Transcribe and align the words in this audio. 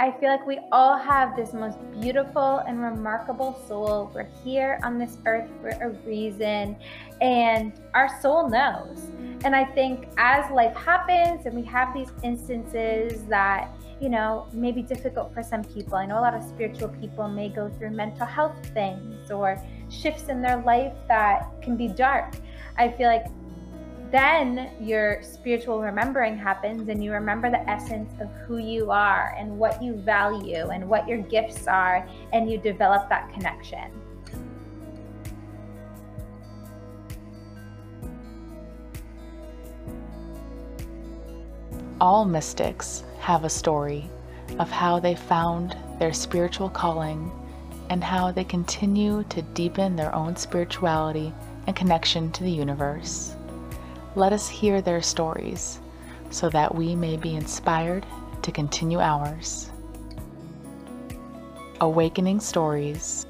I 0.00 0.10
feel 0.12 0.30
like 0.30 0.46
we 0.46 0.58
all 0.72 0.96
have 0.96 1.36
this 1.36 1.52
most 1.52 1.78
beautiful 2.00 2.62
and 2.66 2.80
remarkable 2.80 3.62
soul. 3.68 4.10
We're 4.14 4.30
here 4.42 4.80
on 4.82 4.98
this 4.98 5.18
earth 5.26 5.50
for 5.60 5.68
a 5.68 5.90
reason, 6.06 6.74
and 7.20 7.78
our 7.92 8.08
soul 8.22 8.48
knows. 8.48 9.08
And 9.44 9.54
I 9.54 9.66
think 9.66 10.08
as 10.16 10.50
life 10.52 10.74
happens 10.74 11.44
and 11.44 11.54
we 11.54 11.62
have 11.64 11.92
these 11.92 12.08
instances 12.22 13.24
that, 13.26 13.76
you 14.00 14.08
know, 14.08 14.46
may 14.54 14.72
be 14.72 14.80
difficult 14.80 15.34
for 15.34 15.42
some 15.42 15.62
people. 15.64 15.96
I 15.96 16.06
know 16.06 16.18
a 16.18 16.22
lot 16.22 16.32
of 16.32 16.42
spiritual 16.44 16.88
people 16.88 17.28
may 17.28 17.50
go 17.50 17.68
through 17.68 17.90
mental 17.90 18.24
health 18.24 18.56
things 18.72 19.30
or 19.30 19.62
shifts 19.90 20.30
in 20.30 20.40
their 20.40 20.62
life 20.62 20.94
that 21.08 21.46
can 21.60 21.76
be 21.76 21.88
dark. 21.88 22.36
I 22.78 22.88
feel 22.88 23.08
like 23.08 23.26
then 24.10 24.70
your 24.80 25.22
spiritual 25.22 25.80
remembering 25.80 26.36
happens 26.36 26.88
and 26.88 27.02
you 27.02 27.12
remember 27.12 27.50
the 27.50 27.68
essence 27.68 28.12
of 28.20 28.28
who 28.46 28.58
you 28.58 28.90
are 28.90 29.34
and 29.38 29.58
what 29.58 29.82
you 29.82 29.94
value 29.94 30.68
and 30.70 30.88
what 30.88 31.06
your 31.06 31.18
gifts 31.18 31.66
are, 31.66 32.08
and 32.32 32.50
you 32.50 32.58
develop 32.58 33.08
that 33.08 33.32
connection. 33.32 33.90
All 42.00 42.24
mystics 42.24 43.04
have 43.18 43.44
a 43.44 43.50
story 43.50 44.08
of 44.58 44.70
how 44.70 44.98
they 44.98 45.14
found 45.14 45.76
their 45.98 46.12
spiritual 46.12 46.70
calling 46.70 47.30
and 47.90 48.02
how 48.02 48.32
they 48.32 48.44
continue 48.44 49.22
to 49.28 49.42
deepen 49.42 49.96
their 49.96 50.14
own 50.14 50.34
spirituality 50.36 51.32
and 51.66 51.76
connection 51.76 52.32
to 52.32 52.42
the 52.42 52.50
universe. 52.50 53.36
Let 54.16 54.32
us 54.32 54.48
hear 54.48 54.82
their 54.82 55.02
stories 55.02 55.78
so 56.30 56.48
that 56.50 56.74
we 56.74 56.96
may 56.96 57.16
be 57.16 57.36
inspired 57.36 58.04
to 58.42 58.50
continue 58.50 58.98
ours. 58.98 59.70
Awakening 61.80 62.40
Stories. 62.40 63.26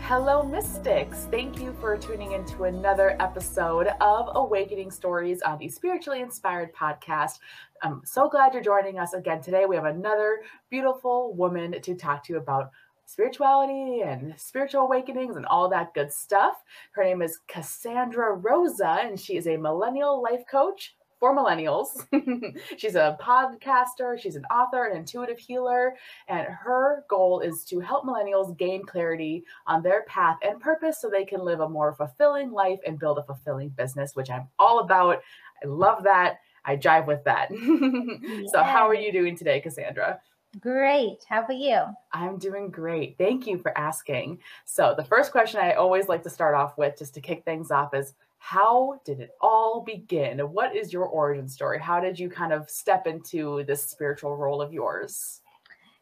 Hello, 0.00 0.42
Mystics! 0.42 1.26
Thank 1.30 1.60
you 1.60 1.76
for 1.80 1.98
tuning 1.98 2.32
into 2.32 2.64
another 2.64 3.16
episode 3.20 3.88
of 4.00 4.30
Awakening 4.34 4.90
Stories 4.90 5.42
on 5.42 5.58
the 5.58 5.68
Spiritually 5.68 6.22
Inspired 6.22 6.72
podcast. 6.72 7.40
I'm 7.82 8.00
so 8.04 8.28
glad 8.28 8.54
you're 8.54 8.62
joining 8.62 8.98
us 8.98 9.12
again 9.12 9.42
today. 9.42 9.66
We 9.66 9.76
have 9.76 9.84
another 9.84 10.42
beautiful 10.70 11.34
woman 11.34 11.78
to 11.82 11.94
talk 11.94 12.22
to 12.24 12.32
you 12.32 12.38
about 12.38 12.70
spirituality 13.08 14.02
and 14.02 14.34
spiritual 14.38 14.82
awakenings 14.82 15.36
and 15.36 15.46
all 15.46 15.68
that 15.70 15.94
good 15.94 16.12
stuff. 16.12 16.62
Her 16.92 17.02
name 17.02 17.22
is 17.22 17.38
Cassandra 17.48 18.34
Rosa, 18.34 18.98
and 19.02 19.18
she 19.18 19.38
is 19.38 19.46
a 19.46 19.56
millennial 19.56 20.22
life 20.22 20.42
coach 20.48 20.94
for 21.18 21.34
millennials. 21.34 21.88
she's 22.76 22.96
a 22.96 23.16
podcaster, 23.18 24.20
she's 24.20 24.36
an 24.36 24.44
author, 24.52 24.84
an 24.84 24.96
intuitive 24.98 25.38
healer, 25.38 25.96
and 26.28 26.46
her 26.48 27.04
goal 27.08 27.40
is 27.40 27.64
to 27.64 27.80
help 27.80 28.04
millennials 28.04 28.56
gain 28.58 28.84
clarity 28.84 29.42
on 29.66 29.82
their 29.82 30.02
path 30.02 30.36
and 30.42 30.60
purpose 30.60 31.00
so 31.00 31.08
they 31.08 31.24
can 31.24 31.40
live 31.40 31.60
a 31.60 31.68
more 31.68 31.94
fulfilling 31.94 32.52
life 32.52 32.78
and 32.86 32.98
build 32.98 33.16
a 33.16 33.22
fulfilling 33.22 33.70
business, 33.70 34.14
which 34.14 34.30
I'm 34.30 34.48
all 34.58 34.80
about. 34.80 35.22
I 35.64 35.66
love 35.66 36.04
that. 36.04 36.40
I 36.62 36.76
jive 36.76 37.06
with 37.06 37.24
that. 37.24 37.48
so, 38.52 38.62
how 38.62 38.86
are 38.86 38.94
you 38.94 39.10
doing 39.10 39.34
today, 39.34 39.60
Cassandra? 39.60 40.20
Great. 40.60 41.24
How 41.28 41.44
about 41.44 41.56
you? 41.56 41.82
I'm 42.12 42.38
doing 42.38 42.70
great. 42.70 43.16
Thank 43.18 43.46
you 43.46 43.58
for 43.58 43.76
asking. 43.76 44.38
So, 44.64 44.94
the 44.96 45.04
first 45.04 45.30
question 45.30 45.60
I 45.60 45.74
always 45.74 46.08
like 46.08 46.22
to 46.22 46.30
start 46.30 46.54
off 46.54 46.78
with, 46.78 46.98
just 46.98 47.14
to 47.14 47.20
kick 47.20 47.44
things 47.44 47.70
off, 47.70 47.94
is 47.94 48.14
how 48.38 49.00
did 49.04 49.20
it 49.20 49.32
all 49.40 49.82
begin? 49.82 50.38
What 50.38 50.74
is 50.74 50.92
your 50.92 51.04
origin 51.04 51.48
story? 51.48 51.78
How 51.78 52.00
did 52.00 52.18
you 52.18 52.30
kind 52.30 52.52
of 52.52 52.70
step 52.70 53.06
into 53.06 53.64
this 53.64 53.84
spiritual 53.84 54.36
role 54.36 54.62
of 54.62 54.72
yours? 54.72 55.42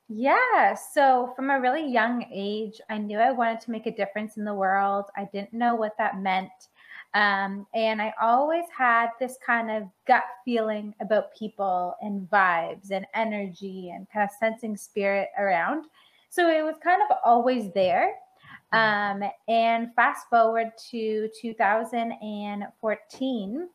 Yeah. 0.09 0.75
So, 0.75 1.33
from 1.35 1.51
a 1.51 1.61
really 1.61 1.91
young 1.91 2.25
age, 2.33 2.81
I 2.89 2.99
knew 2.99 3.19
I 3.19 3.33
wanted 3.33 3.61
to 3.63 3.71
make 3.73 3.87
a 3.87 3.97
difference 3.97 4.37
in 4.37 4.45
the 4.45 4.55
world. 4.55 5.07
I 5.17 5.29
didn't 5.33 5.53
know 5.53 5.75
what 5.75 5.99
that 5.99 6.21
meant. 6.21 6.51
Um, 7.15 7.67
and 7.75 8.03
I 8.03 8.13
always 8.21 8.67
had 8.77 9.09
this 9.19 9.39
kind 9.45 9.71
of 9.71 9.85
gut 10.07 10.25
feeling 10.45 10.95
about 11.01 11.35
people 11.35 11.97
and 12.03 12.29
vibes 12.31 12.91
and 12.91 13.07
energy 13.15 13.91
and 13.95 14.07
kind 14.11 14.25
of 14.25 14.31
sensing 14.39 14.77
spirit 14.77 15.31
around. 15.39 15.87
So 16.29 16.51
it 16.51 16.63
was 16.63 16.77
kind 16.83 17.01
of 17.03 17.17
always 17.25 17.73
there. 17.73 18.13
Mm-hmm. 18.73 19.23
Um, 19.23 19.31
and 19.49 19.95
fast 19.95 20.29
forward 20.29 20.73
to 20.91 21.31
2014, 21.41 23.69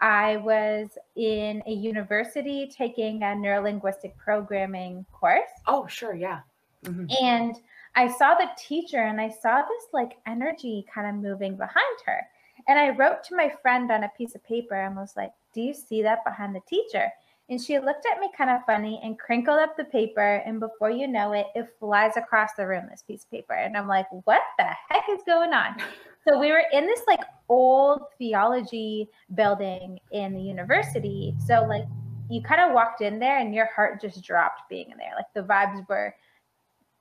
I 0.00 0.36
was 0.36 0.88
in 1.16 1.62
a 1.66 1.72
university 1.72 2.72
taking 2.76 3.22
a 3.22 3.26
neurolinguistic 3.26 4.16
programming 4.16 5.04
course. 5.12 5.50
Oh, 5.66 5.86
sure. 5.86 6.14
Yeah. 6.14 6.40
Mm-hmm. 6.84 7.24
And 7.24 7.56
I 7.96 8.08
saw 8.08 8.34
the 8.34 8.48
teacher 8.56 8.98
and 8.98 9.20
I 9.20 9.28
saw 9.28 9.62
this 9.62 9.84
like 9.92 10.18
energy 10.26 10.86
kind 10.92 11.08
of 11.08 11.22
moving 11.22 11.56
behind 11.56 11.98
her. 12.06 12.26
And 12.68 12.78
I 12.78 12.90
wrote 12.90 13.24
to 13.24 13.36
my 13.36 13.50
friend 13.62 13.90
on 13.90 14.04
a 14.04 14.12
piece 14.16 14.34
of 14.34 14.44
paper 14.44 14.74
and 14.74 14.94
was 14.94 15.14
like, 15.16 15.32
Do 15.54 15.62
you 15.62 15.74
see 15.74 16.02
that 16.02 16.24
behind 16.24 16.54
the 16.54 16.60
teacher? 16.68 17.10
And 17.50 17.60
she 17.60 17.78
looked 17.78 18.04
at 18.12 18.20
me 18.20 18.28
kind 18.36 18.50
of 18.50 18.60
funny 18.66 19.00
and 19.02 19.18
crinkled 19.18 19.58
up 19.58 19.74
the 19.74 19.84
paper. 19.84 20.42
And 20.44 20.60
before 20.60 20.90
you 20.90 21.08
know 21.08 21.32
it, 21.32 21.46
it 21.54 21.74
flies 21.80 22.18
across 22.18 22.50
the 22.58 22.66
room, 22.66 22.86
this 22.90 23.02
piece 23.02 23.24
of 23.24 23.30
paper. 23.30 23.54
And 23.54 23.76
I'm 23.76 23.88
like, 23.88 24.06
What 24.24 24.42
the 24.58 24.68
heck 24.88 25.04
is 25.10 25.20
going 25.26 25.52
on? 25.52 25.76
So 26.26 26.38
we 26.38 26.50
were 26.52 26.64
in 26.72 26.84
this 26.84 27.00
like 27.06 27.20
old 27.48 28.02
theology 28.18 29.08
building 29.34 29.98
in 30.12 30.34
the 30.34 30.42
university. 30.42 31.34
So, 31.46 31.64
like, 31.66 31.84
you 32.28 32.42
kind 32.42 32.60
of 32.60 32.74
walked 32.74 33.00
in 33.00 33.18
there 33.18 33.38
and 33.38 33.54
your 33.54 33.70
heart 33.74 34.02
just 34.02 34.22
dropped 34.22 34.68
being 34.68 34.90
in 34.90 34.98
there. 34.98 35.12
Like, 35.16 35.32
the 35.32 35.40
vibes 35.40 35.88
were 35.88 36.14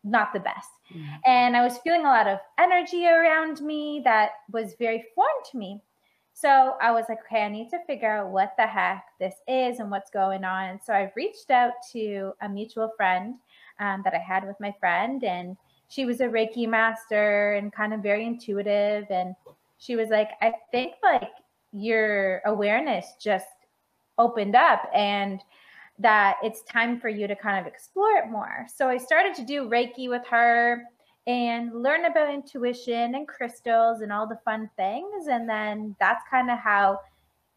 not 0.07 0.33
the 0.33 0.39
best. 0.39 0.69
Mm-hmm. 0.93 1.15
And 1.25 1.57
I 1.57 1.63
was 1.63 1.77
feeling 1.79 2.01
a 2.01 2.09
lot 2.09 2.27
of 2.27 2.39
energy 2.59 3.05
around 3.05 3.61
me 3.61 4.01
that 4.03 4.29
was 4.51 4.75
very 4.79 5.03
foreign 5.13 5.43
to 5.51 5.57
me. 5.57 5.81
So 6.33 6.75
I 6.79 6.91
was 6.91 7.05
like, 7.09 7.17
okay, 7.25 7.43
I 7.43 7.49
need 7.49 7.69
to 7.71 7.79
figure 7.87 8.11
out 8.11 8.29
what 8.29 8.53
the 8.57 8.67
heck 8.67 9.05
this 9.19 9.33
is 9.47 9.79
and 9.79 9.89
what's 9.89 10.11
going 10.11 10.43
on. 10.43 10.79
So 10.85 10.93
I 10.93 11.11
reached 11.15 11.49
out 11.49 11.71
to 11.93 12.31
a 12.41 12.47
mutual 12.47 12.91
friend 12.95 13.35
um, 13.79 14.01
that 14.03 14.13
I 14.13 14.19
had 14.19 14.45
with 14.45 14.55
my 14.59 14.73
friend, 14.79 15.23
and 15.23 15.57
she 15.87 16.05
was 16.05 16.21
a 16.21 16.25
Reiki 16.25 16.67
master 16.67 17.53
and 17.53 17.73
kind 17.73 17.91
of 17.91 18.01
very 18.01 18.25
intuitive. 18.25 19.05
And 19.09 19.35
she 19.79 19.95
was 19.95 20.09
like, 20.09 20.31
I 20.41 20.53
think 20.71 20.93
like 21.01 21.31
your 21.71 22.41
awareness 22.45 23.13
just 23.19 23.47
opened 24.19 24.55
up 24.55 24.89
and 24.93 25.41
that 25.99 26.37
it's 26.43 26.61
time 26.63 26.99
for 26.99 27.09
you 27.09 27.27
to 27.27 27.35
kind 27.35 27.59
of 27.59 27.65
explore 27.71 28.17
it 28.17 28.29
more. 28.29 28.67
So 28.73 28.87
I 28.87 28.97
started 28.97 29.33
to 29.35 29.45
do 29.45 29.67
Reiki 29.67 30.09
with 30.09 30.25
her 30.29 30.83
and 31.25 31.83
learn 31.83 32.05
about 32.05 32.33
intuition 32.33 33.15
and 33.15 33.27
crystals 33.27 34.01
and 34.01 34.11
all 34.11 34.27
the 34.27 34.39
fun 34.45 34.69
things. 34.77 35.27
And 35.27 35.49
then 35.49 35.95
that's 35.99 36.23
kind 36.29 36.49
of 36.51 36.59
how 36.59 36.99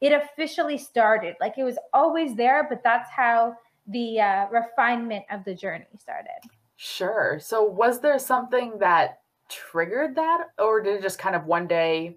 it 0.01 0.13
officially 0.13 0.79
started. 0.79 1.37
Like 1.41 1.59
it 1.59 1.65
was 1.65 1.79
always 1.93 2.35
there, 2.35 2.67
but 2.69 2.83
that's 2.83 3.11
how 3.11 3.55
the 3.87 4.21
uh, 4.21 4.47
refinement 4.49 5.25
of 5.31 5.45
the 5.45 5.55
journey 5.55 5.85
started. 5.99 6.41
Sure. 6.77 7.39
So 7.41 7.63
was 7.63 8.01
there 8.01 8.19
something 8.19 8.79
that 8.79 9.21
triggered 9.51 10.15
that, 10.17 10.47
or 10.59 10.81
did 10.81 10.97
it 10.97 11.03
just 11.03 11.19
kind 11.19 11.37
of 11.37 11.45
one 11.45 11.67
day, 11.67 12.17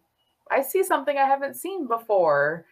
I 0.49 0.61
see 0.61 0.83
something 0.83 1.17
I 1.17 1.25
haven't 1.25 1.55
seen 1.55 1.87
before? 1.87 2.65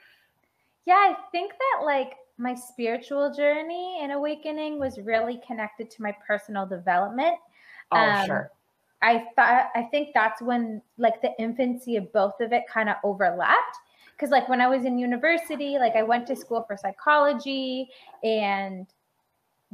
Yeah, 0.85 0.95
I 0.95 1.15
think 1.31 1.51
that 1.51 1.85
like 1.85 2.13
my 2.37 2.53
spiritual 2.55 3.33
journey 3.33 3.99
and 4.01 4.11
awakening 4.11 4.79
was 4.79 4.99
really 4.99 5.39
connected 5.45 5.89
to 5.91 6.01
my 6.01 6.15
personal 6.25 6.65
development. 6.65 7.35
Oh, 7.91 7.97
um, 7.97 8.25
sure. 8.25 8.51
I 9.01 9.25
thought 9.35 9.69
I 9.75 9.83
think 9.83 10.09
that's 10.13 10.41
when 10.41 10.81
like 10.97 11.21
the 11.21 11.31
infancy 11.39 11.95
of 11.95 12.11
both 12.13 12.39
of 12.39 12.53
it 12.53 12.63
kind 12.71 12.89
of 12.89 12.95
overlapped. 13.03 13.77
Cause 14.19 14.29
like 14.29 14.47
when 14.47 14.61
I 14.61 14.67
was 14.67 14.85
in 14.85 14.99
university, 14.99 15.79
like 15.79 15.95
I 15.95 16.03
went 16.03 16.27
to 16.27 16.35
school 16.35 16.63
for 16.67 16.77
psychology 16.77 17.89
and 18.23 18.85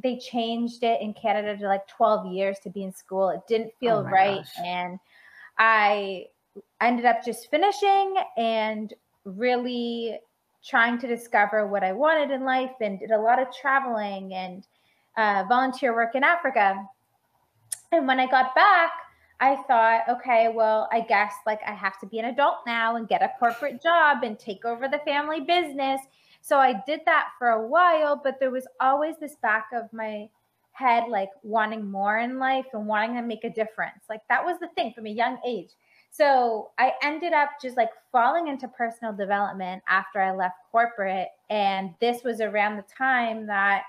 they 0.01 0.17
changed 0.17 0.83
it 0.83 1.01
in 1.01 1.13
Canada 1.13 1.57
to 1.57 1.67
like 1.67 1.85
12 1.87 2.31
years 2.31 2.57
to 2.59 2.69
be 2.69 2.83
in 2.83 2.93
school. 2.93 3.29
It 3.29 3.41
didn't 3.47 3.73
feel 3.79 3.97
oh 3.97 4.09
right. 4.09 4.37
Gosh. 4.37 4.65
And 4.65 4.99
I 5.57 6.27
ended 6.79 7.05
up 7.05 7.25
just 7.25 7.49
finishing 7.49 8.15
and 8.37 8.93
really 9.25 10.19
trying 10.65 10.97
to 10.99 11.07
discover 11.07 11.67
what 11.67 11.83
I 11.83 11.93
wanted 11.93 12.31
in 12.31 12.43
life 12.43 12.71
and 12.81 12.99
did 12.99 13.11
a 13.11 13.19
lot 13.19 13.39
of 13.39 13.47
traveling 13.53 14.33
and 14.33 14.65
uh, 15.17 15.43
volunteer 15.47 15.93
work 15.93 16.15
in 16.15 16.23
Africa. 16.23 16.85
And 17.91 18.07
when 18.07 18.19
I 18.19 18.27
got 18.27 18.53
back, 18.53 18.91
I 19.39 19.57
thought, 19.67 20.01
okay, 20.09 20.49
well, 20.53 20.89
I 20.91 21.01
guess 21.01 21.33
like 21.45 21.61
I 21.65 21.73
have 21.73 21.99
to 21.99 22.07
be 22.07 22.19
an 22.19 22.25
adult 22.25 22.57
now 22.65 22.95
and 22.95 23.07
get 23.07 23.21
a 23.21 23.31
corporate 23.39 23.81
job 23.81 24.23
and 24.23 24.37
take 24.37 24.65
over 24.65 24.87
the 24.87 25.01
family 25.05 25.41
business. 25.41 26.01
So 26.41 26.57
I 26.57 26.81
did 26.85 27.01
that 27.05 27.27
for 27.37 27.49
a 27.49 27.67
while, 27.67 28.19
but 28.21 28.39
there 28.39 28.51
was 28.51 28.67
always 28.79 29.15
this 29.19 29.35
back 29.41 29.67
of 29.73 29.91
my 29.93 30.29
head, 30.71 31.05
like 31.09 31.29
wanting 31.43 31.89
more 31.89 32.17
in 32.17 32.39
life 32.39 32.65
and 32.73 32.87
wanting 32.87 33.15
to 33.15 33.21
make 33.21 33.43
a 33.43 33.49
difference. 33.49 34.03
Like 34.09 34.21
that 34.29 34.43
was 34.43 34.59
the 34.59 34.69
thing 34.75 34.93
from 34.93 35.05
a 35.05 35.11
young 35.11 35.37
age. 35.45 35.69
So 36.11 36.71
I 36.79 36.93
ended 37.03 37.33
up 37.33 37.49
just 37.61 37.77
like 37.77 37.91
falling 38.11 38.47
into 38.47 38.67
personal 38.67 39.13
development 39.13 39.83
after 39.87 40.19
I 40.19 40.31
left 40.31 40.55
corporate. 40.71 41.29
And 41.49 41.93
this 42.01 42.23
was 42.23 42.41
around 42.41 42.77
the 42.77 42.85
time 42.97 43.45
that 43.47 43.83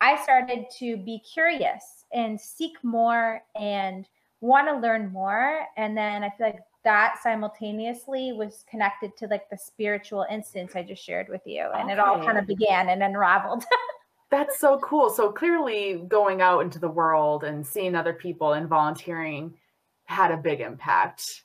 I 0.00 0.22
started 0.22 0.66
to 0.78 0.96
be 0.96 1.18
curious 1.18 2.04
and 2.12 2.40
seek 2.40 2.72
more 2.82 3.42
and 3.58 4.08
want 4.40 4.68
to 4.68 4.76
learn 4.76 5.12
more. 5.12 5.66
And 5.76 5.96
then 5.96 6.22
I 6.22 6.30
feel 6.30 6.46
like 6.46 6.60
that 6.84 7.18
simultaneously 7.22 8.32
was 8.32 8.64
connected 8.70 9.16
to 9.16 9.26
like 9.26 9.50
the 9.50 9.58
spiritual 9.58 10.24
instance 10.30 10.76
I 10.76 10.82
just 10.82 11.02
shared 11.02 11.28
with 11.28 11.42
you. 11.44 11.62
And 11.74 11.84
okay. 11.84 11.92
it 11.92 11.98
all 11.98 12.24
kind 12.24 12.38
of 12.38 12.46
began 12.46 12.88
and 12.88 13.02
unraveled. 13.02 13.64
That's 14.30 14.58
so 14.58 14.78
cool. 14.78 15.10
So 15.10 15.30
clearly 15.30 16.04
going 16.08 16.40
out 16.40 16.60
into 16.60 16.78
the 16.78 16.88
world 16.88 17.44
and 17.44 17.66
seeing 17.66 17.94
other 17.94 18.12
people 18.12 18.52
and 18.52 18.68
volunteering 18.68 19.54
had 20.04 20.30
a 20.30 20.36
big 20.36 20.60
impact. 20.60 21.42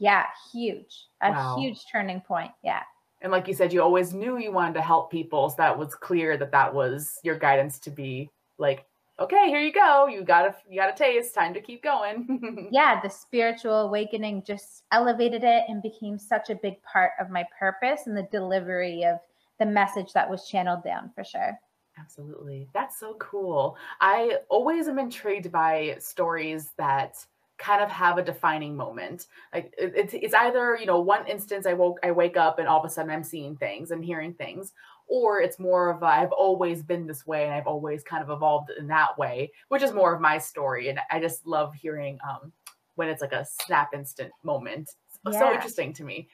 Yeah, 0.00 0.24
huge. 0.52 1.06
A 1.20 1.30
wow. 1.30 1.56
huge 1.58 1.84
turning 1.92 2.22
point. 2.22 2.50
Yeah. 2.64 2.82
And 3.20 3.30
like 3.30 3.46
you 3.46 3.54
said, 3.54 3.72
you 3.72 3.82
always 3.82 4.14
knew 4.14 4.38
you 4.38 4.50
wanted 4.50 4.74
to 4.74 4.82
help 4.82 5.12
people. 5.12 5.50
So 5.50 5.56
that 5.58 5.78
was 5.78 5.94
clear 5.94 6.38
that 6.38 6.50
that 6.52 6.74
was 6.74 7.20
your 7.22 7.38
guidance 7.38 7.78
to 7.80 7.90
be 7.90 8.30
like, 8.58 8.86
okay, 9.20 9.48
here 9.48 9.60
you 9.60 9.72
go. 9.72 10.06
You 10.06 10.22
got 10.22 10.42
to, 10.42 10.54
you 10.68 10.80
got 10.80 10.96
to 10.96 11.04
taste. 11.04 11.34
Time 11.34 11.52
to 11.52 11.60
keep 11.60 11.82
going. 11.82 12.68
yeah. 12.72 12.98
The 13.02 13.10
spiritual 13.10 13.82
awakening 13.82 14.44
just 14.46 14.84
elevated 14.90 15.44
it 15.44 15.64
and 15.68 15.82
became 15.82 16.18
such 16.18 16.48
a 16.48 16.54
big 16.54 16.82
part 16.82 17.12
of 17.20 17.28
my 17.28 17.44
purpose 17.58 18.06
and 18.06 18.16
the 18.16 18.26
delivery 18.32 19.04
of 19.04 19.18
the 19.58 19.66
message 19.66 20.14
that 20.14 20.28
was 20.28 20.48
channeled 20.48 20.82
down 20.82 21.10
for 21.14 21.22
sure. 21.22 21.60
Absolutely. 21.98 22.68
That's 22.72 22.98
so 22.98 23.14
cool. 23.18 23.76
I 24.00 24.38
always 24.48 24.88
am 24.88 24.98
intrigued 24.98 25.52
by 25.52 25.96
stories 25.98 26.70
that 26.78 27.22
kind 27.60 27.82
of 27.82 27.90
have 27.90 28.18
a 28.18 28.24
defining 28.24 28.74
moment. 28.74 29.26
Like 29.54 29.72
it, 29.78 29.92
it's 29.94 30.14
it's 30.14 30.34
either, 30.34 30.76
you 30.76 30.86
know, 30.86 31.00
one 31.00 31.26
instance 31.26 31.66
I 31.66 31.74
woke 31.74 31.98
I 32.02 32.10
wake 32.10 32.36
up 32.36 32.58
and 32.58 32.66
all 32.66 32.80
of 32.80 32.84
a 32.84 32.88
sudden 32.88 33.10
I'm 33.10 33.22
seeing 33.22 33.56
things 33.56 33.90
and 33.90 34.04
hearing 34.04 34.34
things, 34.34 34.72
or 35.06 35.40
it's 35.40 35.58
more 35.58 35.90
of 35.90 36.02
a, 36.02 36.06
I've 36.06 36.32
always 36.32 36.82
been 36.82 37.06
this 37.06 37.26
way 37.26 37.44
and 37.44 37.54
I've 37.54 37.66
always 37.66 38.02
kind 38.02 38.22
of 38.22 38.30
evolved 38.30 38.70
in 38.78 38.86
that 38.88 39.16
way, 39.18 39.52
which 39.68 39.82
is 39.82 39.92
more 39.92 40.14
of 40.14 40.20
my 40.20 40.38
story. 40.38 40.88
And 40.88 40.98
I 41.10 41.20
just 41.20 41.46
love 41.46 41.74
hearing 41.74 42.18
um 42.28 42.52
when 42.96 43.08
it's 43.08 43.20
like 43.20 43.32
a 43.32 43.46
snap 43.46 43.94
instant 43.94 44.32
moment. 44.42 44.90
Yeah. 45.30 45.38
So 45.38 45.52
interesting 45.52 45.92
to 45.94 46.04
me. 46.04 46.28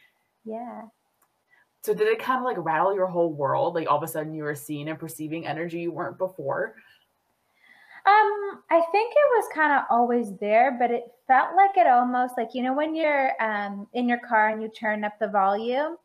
Yeah. 0.45 0.83
So 1.83 1.95
did 1.95 2.09
it 2.09 2.19
kind 2.19 2.39
of 2.39 2.45
like 2.45 2.57
rattle 2.59 2.95
your 2.95 3.07
whole 3.07 3.33
world? 3.33 3.75
Like 3.75 3.89
all 3.89 3.97
of 3.99 4.03
a 4.03 4.09
sudden 4.09 4.35
you 4.35 4.43
were 4.43 4.55
seeing 4.55 4.89
and 4.89 4.99
perceiving 4.99 5.47
energy 5.47 5.81
you 5.81 5.93
weren't 5.93 6.19
before? 6.19 6.75
Um, 8.07 8.63
I 8.71 8.81
think 8.93 9.13
it 9.13 9.29
was 9.37 9.49
kind 9.53 9.73
of 9.73 9.83
always 9.91 10.37
there, 10.39 10.77
but 10.79 10.93
it 10.93 11.05
felt 11.27 11.57
like 11.57 11.77
it 11.77 11.89
almost 11.89 12.35
like 12.37 12.51
you 12.55 12.63
know 12.63 12.73
when 12.73 12.95
you're 12.95 13.33
um 13.43 13.89
in 13.95 14.09
your 14.09 14.21
car 14.21 14.49
and 14.51 14.63
you 14.63 14.69
turn 14.69 15.03
up 15.05 15.19
the 15.19 15.29
volume 15.29 15.97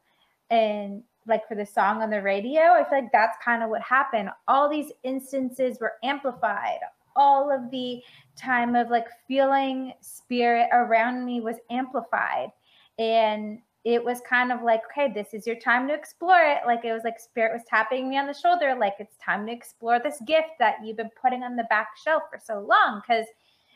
and 0.50 1.04
like 1.28 1.48
for 1.48 1.56
the 1.56 1.66
song 1.66 2.02
on 2.02 2.10
the 2.10 2.22
radio, 2.22 2.62
I 2.62 2.84
feel 2.90 3.00
like 3.00 3.12
that's 3.12 3.38
kind 3.44 3.64
of 3.64 3.70
what 3.70 3.82
happened. 3.82 4.30
All 4.48 4.70
these 4.70 4.92
instances 5.04 5.78
were 5.80 5.94
amplified. 6.04 6.80
All 7.16 7.52
of 7.52 7.70
the 7.72 8.02
time 8.36 8.76
of 8.76 8.90
like 8.90 9.08
feeling 9.28 9.94
spirit 10.02 10.70
around 10.72 11.26
me 11.26 11.42
was 11.42 11.58
amplified. 11.70 12.50
And 12.98 13.60
it 13.84 14.04
was 14.04 14.22
kind 14.22 14.52
of 14.52 14.62
like, 14.62 14.82
okay, 14.92 15.12
this 15.12 15.34
is 15.34 15.48
your 15.48 15.56
time 15.56 15.88
to 15.88 15.94
explore 15.94 16.40
it. 16.40 16.60
Like 16.66 16.86
it 16.86 16.94
was 16.94 17.04
like 17.04 17.20
spirit 17.20 17.52
was 17.54 17.64
tapping 17.68 18.10
me 18.10 18.18
on 18.18 18.28
the 18.28 18.34
shoulder, 18.34 18.76
like 18.80 18.94
it's 19.00 19.18
time 19.18 19.48
to 19.48 19.52
explore 19.52 20.00
this 20.00 20.22
gift 20.28 20.50
that 20.60 20.76
you've 20.84 20.98
been 20.98 21.10
putting 21.20 21.44
on 21.44 21.56
the 21.56 21.64
back 21.64 21.90
shelf 22.04 22.24
for 22.30 22.40
so 22.44 22.60
long. 22.60 23.02
Because 23.02 23.26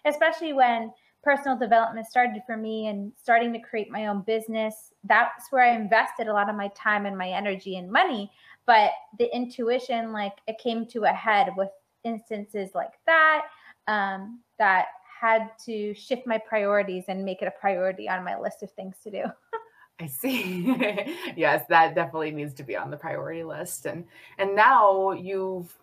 especially 0.06 0.54
when 0.54 0.92
personal 1.24 1.58
development 1.58 2.06
started 2.06 2.44
for 2.46 2.56
me 2.56 2.88
and 2.88 3.12
starting 3.20 3.52
to 3.52 3.60
create 3.60 3.90
my 3.90 4.06
own 4.06 4.22
business, 4.22 4.94
that's 5.06 5.52
where 5.52 5.64
I 5.64 5.76
invested 5.76 6.28
a 6.28 6.34
lot 6.34 6.50
of 6.50 6.56
my 6.56 6.68
time 6.76 7.08
and 7.08 7.18
my 7.18 7.30
energy 7.30 7.78
and 7.78 7.92
money. 7.92 8.32
But 8.68 8.92
the 9.18 9.36
intuition, 9.36 10.12
like 10.12 10.34
it 10.48 10.60
came 10.60 10.86
to 10.88 11.06
a 11.06 11.10
head 11.10 11.50
with 11.58 11.70
instances 12.04 12.72
like 12.76 12.94
that, 13.08 13.48
um, 13.88 14.42
that 14.60 14.86
had 15.20 15.50
to 15.66 15.94
shift 15.96 16.28
my 16.28 16.38
priorities 16.38 17.06
and 17.08 17.26
make 17.26 17.42
it 17.42 17.48
a 17.48 17.60
priority 17.60 18.08
on 18.08 18.24
my 18.24 18.38
list 18.38 18.62
of 18.62 18.72
things 18.72 18.98
to 19.04 19.10
do. 19.10 19.24
I 20.00 20.08
see. 20.08 20.76
yes, 21.38 21.66
that 21.70 21.96
definitely 21.96 22.32
needs 22.32 22.54
to 22.56 22.64
be 22.64 22.76
on 22.76 22.92
the 22.92 22.98
priority 22.98 23.44
list. 23.44 23.86
And 23.86 24.06
and 24.38 24.56
now 24.56 25.12
you've 25.12 25.78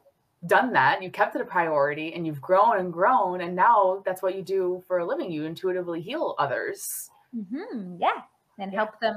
done 0.46 0.72
that, 0.72 1.02
you 1.02 1.10
kept 1.10 1.36
it 1.36 1.40
a 1.40 1.44
priority 1.44 2.14
and 2.14 2.26
you've 2.26 2.40
grown 2.40 2.78
and 2.78 2.92
grown 2.92 3.42
and 3.42 3.54
now 3.54 4.02
that's 4.04 4.22
what 4.22 4.34
you 4.34 4.42
do 4.42 4.82
for 4.86 4.98
a 4.98 5.06
living. 5.06 5.30
You 5.30 5.44
intuitively 5.44 6.00
heal 6.00 6.34
others. 6.38 7.10
Mm-hmm. 7.34 7.96
Yeah. 8.00 8.22
And 8.58 8.72
yeah. 8.72 8.78
help 8.78 9.00
them 9.00 9.16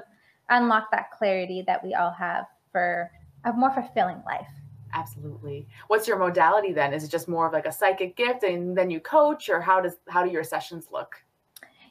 unlock 0.50 0.92
that 0.92 1.12
clarity 1.12 1.63
that 1.68 1.83
we 1.83 1.94
all 1.94 2.12
have 2.12 2.45
for 2.71 3.12
a 3.44 3.53
more 3.53 3.71
fulfilling 3.71 4.21
life. 4.25 4.47
Absolutely. 4.94 5.68
What's 5.88 6.07
your 6.07 6.18
modality 6.18 6.71
then? 6.71 6.94
Is 6.94 7.03
it 7.03 7.09
just 7.09 7.27
more 7.27 7.47
of 7.47 7.53
like 7.53 7.65
a 7.65 7.71
psychic 7.71 8.15
gift 8.15 8.44
and 8.44 8.77
then 8.77 8.89
you 8.89 9.01
coach 9.01 9.50
or 9.50 9.59
how 9.59 9.81
does 9.81 9.97
how 10.07 10.24
do 10.24 10.31
your 10.31 10.44
sessions 10.44 10.88
look? 10.92 11.21